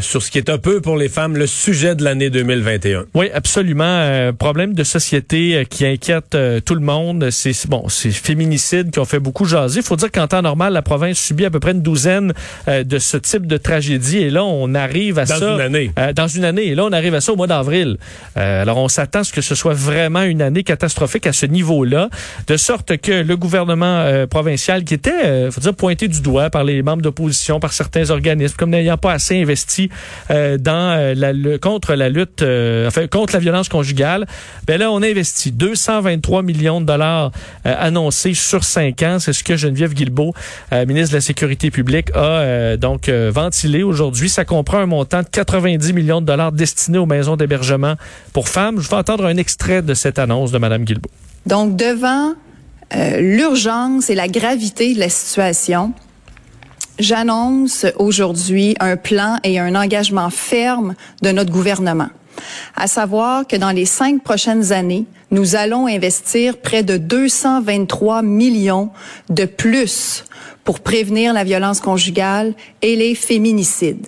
sur 0.01 0.23
ce 0.23 0.31
qui 0.31 0.39
est 0.39 0.49
un 0.49 0.59
peu 0.59 0.81
pour 0.81 0.97
les 0.97 1.09
femmes 1.09 1.37
le 1.37 1.47
sujet 1.47 1.95
de 1.95 2.05
l'année 2.05 2.31
2021. 2.31 3.07
Oui, 3.15 3.31
absolument. 3.35 4.33
problème 4.39 4.75
de 4.75 4.85
société 4.85 5.67
qui 5.69 5.85
inquiète 5.85 6.37
tout 6.65 6.75
le 6.75 6.81
monde. 6.81 7.31
C'est 7.31 7.69
bon, 7.69 7.89
c'est 7.89 8.11
féminicides 8.11 8.91
qui 8.91 8.99
ont 8.99 9.05
fait 9.05 9.21
beaucoup 9.21 9.45
jaser. 9.45 9.81
Il 9.81 9.85
faut 9.85 9.97
dire 9.97 10.13
qu'en 10.13 10.29
temps 10.29 10.43
normal, 10.43 10.73
la 10.73 10.83
province 10.83 11.19
subit 11.19 11.45
à 11.45 11.51
peu 11.51 11.61
près 11.61 11.73
une 11.73 11.83
douzaine 11.83 12.33
euh, 12.77 12.85
de 12.85 12.99
ce 12.99 13.17
type 13.17 13.47
de 13.47 13.57
tragédie. 13.57 14.19
Et 14.19 14.31
là, 14.31 14.45
on 14.45 14.75
arrive 14.75 15.19
à 15.19 15.27
ça. 15.27 15.39
Dans 15.41 15.55
une 15.55 15.61
année. 15.61 15.91
Euh, 15.99 16.13
dans 16.13 16.29
une 16.29 16.45
année. 16.45 16.67
Et 16.67 16.75
là, 16.75 16.85
on 16.85 16.93
arrive 16.93 17.15
à 17.15 17.21
ça 17.21 17.33
au 17.33 17.37
mois 17.37 17.47
d'avril. 17.47 17.97
Euh, 18.37 18.63
alors, 18.63 18.79
on 18.79 18.89
s'attend 18.89 19.21
à 19.21 19.25
ce 19.25 19.33
que 19.33 19.41
ce 19.41 19.55
soit 19.55 19.75
vraiment 19.75 20.23
une 20.23 20.43
année 20.43 20.63
catastrophique 20.63 21.27
à 21.27 21.33
ce 21.33 21.47
niveau-là, 21.47 22.09
de 22.47 22.57
sorte 22.57 22.97
que 22.99 23.13
le 23.13 23.37
gouvernement 23.37 24.27
provincial, 24.29 24.85
qui 24.85 24.95
était, 24.95 25.51
faut 25.51 25.61
dire, 25.61 25.75
pointé 25.75 26.09
du 26.09 26.21
doigt 26.21 26.51
par 26.51 26.65
les 26.65 26.83
membres 26.83 27.03
d'opposition, 27.03 27.61
par 27.61 27.73
certains 27.73 28.11
organismes, 28.11 28.57
comme 28.57 28.71
n'ayant 28.71 28.97
pas 28.97 29.13
assez 29.13 29.41
investi 29.41 29.91
dans 30.29 31.15
la 31.17 31.59
contre 31.59 31.95
la 31.95 32.09
lutte, 32.09 32.43
enfin, 32.87 33.07
contre 33.07 33.35
la 33.35 33.41
violence 33.41 33.69
conjugale, 33.69 34.27
ben 34.67 34.79
là, 34.79 34.91
on 34.91 35.03
a 35.03 35.09
investi 35.09 35.53
223 35.53 36.43
millions 36.43 36.81
de 36.81 36.87
dollars 36.87 37.33
annoncés 37.65 38.35
sur 38.35 38.65
cinq 38.65 39.03
ans. 39.03 39.19
C'est 39.19 39.33
ce 39.33 39.45
que 39.45 39.57
Geneviève 39.57 39.95
Guilbeault, 39.95 40.35
ministre 40.87 41.11
de 41.11 41.17
la 41.17 41.21
Sécurité 41.21 41.71
publique, 41.71 42.11
a 42.15 42.43
euh, 42.57 42.77
donc 42.77 43.09
euh, 43.09 43.31
ventilé 43.33 43.83
aujourd'hui. 43.83 44.29
Ça 44.29 44.45
comprend 44.45 44.79
un 44.79 44.87
montant 44.87 45.23
de 45.23 45.29
90 45.31 45.93
millions 45.93 46.21
de 46.21 46.27
dollars 46.27 46.53
destinés 46.53 46.99
aux 46.99 47.07
maisons 47.07 47.37
d'hébergement 47.37 47.95
pour 48.33 48.49
femmes. 48.49 48.81
Je 48.81 48.89
vais 48.89 48.97
entendre 48.97 49.27
un 49.27 49.37
extrait 49.37 49.83
de 49.83 49.95
cette 49.95 50.19
annonce 50.19 50.53
de 50.53 50.59
Mme 50.59 50.85
Guilbeault. 50.85 51.11
Donc, 51.45 51.77
devant 51.77 52.35
euh, 52.95 53.21
l'urgence 53.21 54.11
et 54.11 54.15
la 54.15 54.29
gravité 54.29 54.95
de 54.95 55.01
la 55.01 55.09
situation, 55.09 55.93
j'annonce 56.99 57.87
aujourd'hui 57.99 58.75
un 58.81 58.97
plan 58.97 59.39
et 59.45 59.59
un 59.59 59.75
engagement 59.75 60.31
ferme 60.31 60.95
de 61.23 61.31
notre 61.31 61.53
gouvernement 61.53 62.09
à 62.77 62.87
savoir 62.87 63.47
que 63.47 63.57
dans 63.57 63.71
les 63.71 63.87
cinq 63.87 64.23
prochaines 64.23 64.73
années, 64.73 65.07
nous 65.31 65.57
allons 65.57 65.87
investir 65.87 66.59
près 66.59 66.83
de 66.83 66.97
223 66.97 68.23
millions 68.23 68.91
de 69.29 69.45
plus 69.45 70.25
pour 70.67 70.81
prévenir 70.81 71.33
la 71.33 71.45
violence 71.45 71.81
conjugale 71.81 72.53
et 72.83 72.97
les 72.97 73.15
féminicides. 73.15 74.07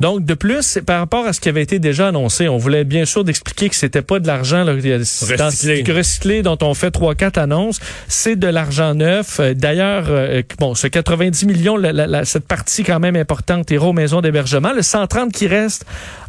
Donc, 0.00 0.24
de 0.24 0.34
plus, 0.34 0.78
par 0.86 1.00
rapport 1.00 1.26
à 1.26 1.32
ce 1.32 1.40
qui 1.40 1.48
avait 1.48 1.62
été 1.62 1.80
déjà 1.80 2.08
annoncé, 2.08 2.48
on 2.48 2.56
voulait 2.56 2.84
bien 2.84 3.04
sûr 3.04 3.24
d'expliquer 3.24 3.68
que 3.68 3.74
c'était 3.74 4.02
pas 4.02 4.20
de 4.20 4.28
l'argent 4.28 4.64
recyclé. 4.64 5.82
recyclé 5.92 6.42
dont 6.42 6.58
on 6.62 6.74
fait 6.74 6.92
trois, 6.92 7.16
quatre 7.16 7.38
annonces. 7.38 7.80
C'est 8.06 8.36
de 8.36 8.46
l'argent 8.46 8.94
neuf. 8.94 9.40
Euh, 9.40 9.54
d'ailleurs, 9.54 10.04
euh, 10.08 10.42
bon, 10.60 10.76
ce 10.76 10.86
90 10.86 11.46
millions, 11.46 11.76
cette 12.22 12.46
partie 12.46 12.84
quand 12.84 13.00
même 13.00 13.16
importante 13.16 13.70
ira 13.72 13.88
aux 13.88 13.92
maisons 13.92 14.20
d'hébergement. 14.20 14.72
Le 14.72 14.82
130 14.82 15.32
qui 15.32 15.48
reste, 15.48 15.84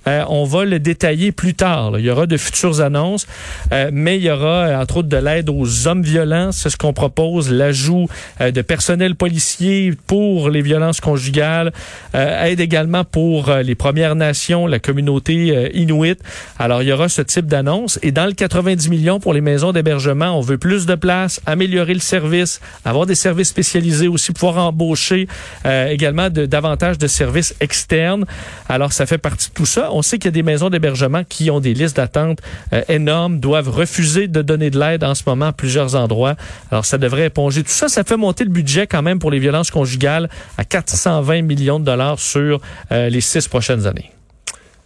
euh, 0.10 0.26
on 0.28 0.44
va 0.44 0.66
le 0.66 0.80
détailler 0.80 1.32
plus 1.32 1.54
tard. 1.54 2.00
Il 2.00 2.06
y 2.06 2.10
aura 2.10 2.26
de 2.26 2.38
futures 2.38 2.82
annonces, 2.82 3.28
euh, 3.72 3.90
mais 3.94 4.18
il 4.18 4.24
y 4.24 4.32
aura 4.32 4.48
euh, 4.48 4.82
entre 4.82 4.98
autres 4.98 5.08
de 5.08 5.18
l'aide 5.18 5.50
aux 5.50 5.88
hommes 5.88 6.02
violents. 6.02 6.52
C'est 6.52 6.70
ce 6.70 6.78
qu'on 6.78 6.94
propose, 6.94 7.52
l'ajout 7.52 8.08
de 8.40 8.62
personnel 8.62 9.16
policier 9.16 9.94
pour 10.08 10.50
les 10.50 10.62
violences 10.62 11.02
conjugales, 11.02 11.72
aide 12.14 12.60
également 12.60 13.04
pour 13.04 13.52
les 13.52 13.76
Premières 13.76 14.16
Nations, 14.16 14.66
la 14.68 14.80
communauté 14.80 15.70
inuit. 15.74 16.18
Alors 16.58 16.82
il 16.82 16.90
y 16.90 16.92
aura 16.92 17.10
ce 17.10 17.22
type 17.22 17.46
d'annonce. 17.46 18.00
Et 18.02 18.12
dans 18.12 18.26
le 18.26 18.34
90 18.34 18.90
millions 18.90 19.20
pour 19.20 19.34
les 19.34 19.42
maisons 19.42 19.72
d'hébergement, 19.72 20.38
on 20.38 20.42
veut 20.42 20.58
plus 20.58 20.86
de 20.86 20.96
place, 20.96 21.42
améliorer 21.46 21.94
le 21.94 22.00
service, 22.00 22.62
avoir 22.86 23.06
des 23.06 23.16
services 23.16 23.50
spécialisés 23.50 24.08
aussi, 24.08 24.32
pouvoir 24.32 24.58
embaucher 24.58 25.28
également 25.66 26.30
davantage 26.30 26.98
de 26.98 27.08
services 27.08 27.56
externes. 27.60 28.26
Alors 28.68 28.94
ça 28.94 29.06
fait 29.06 29.18
partie 29.18 29.50
de 29.50 29.54
tout 29.54 29.66
ça 29.66 29.92
sait 30.02 30.18
qu'il 30.18 30.26
y 30.26 30.30
a 30.30 30.32
des 30.32 30.44
maisons 30.44 30.70
d'hébergement 30.70 31.24
qui 31.24 31.52
ont 31.52 31.60
des 31.60 31.74
listes 31.74 31.98
d'attente 31.98 32.40
euh, 32.74 32.82
énormes, 32.90 33.40
doivent 33.40 33.70
refuser 33.70 34.28
de 34.28 34.42
donner 34.42 34.70
de 34.70 34.80
l'aide 34.80 35.04
en 35.04 35.16
ce 35.16 35.24
moment 35.26 35.48
à 35.48 35.54
plusieurs 35.54 35.96
endroits. 35.96 36.36
Alors, 36.72 36.86
ça 36.86 36.98
devrait 36.98 37.28
éponger 37.28 37.64
tout 37.64 37.70
ça. 37.70 37.88
Ça 37.88 38.04
fait 38.04 38.18
monter 38.18 38.44
le 38.44 38.50
budget 38.50 38.88
quand 38.88 39.02
même 39.02 39.20
pour 39.20 39.32
les 39.32 39.40
violences 39.40 39.72
conjugales 39.72 40.30
à 40.58 40.64
420 40.64 41.42
millions 41.42 41.80
de 41.80 41.86
dollars 41.86 42.20
sur 42.20 42.62
euh, 42.92 43.10
les 43.10 43.22
six 43.22 43.48
prochaines 43.48 43.88
années. 43.88 44.12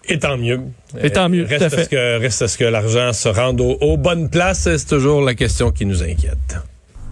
Et 0.06 0.20
tant 0.20 0.38
mieux. 0.38 0.60
Et 1.02 1.10
tant 1.12 1.30
mieux. 1.30 1.46
Reste, 1.46 1.64
à 1.64 1.70
ce 1.70 1.90
que, 1.90 2.20
reste 2.20 2.42
à 2.42 2.48
ce 2.48 2.58
que 2.58 2.66
l'argent 2.66 3.14
se 3.14 3.30
rende 3.30 3.62
aux 3.62 3.98
bonnes 3.98 4.30
places. 4.30 4.68
C'est 4.78 4.88
toujours 4.88 5.22
la 5.22 5.34
question 5.34 5.72
qui 5.72 5.86
nous 5.86 6.04
inquiète. 6.04 6.58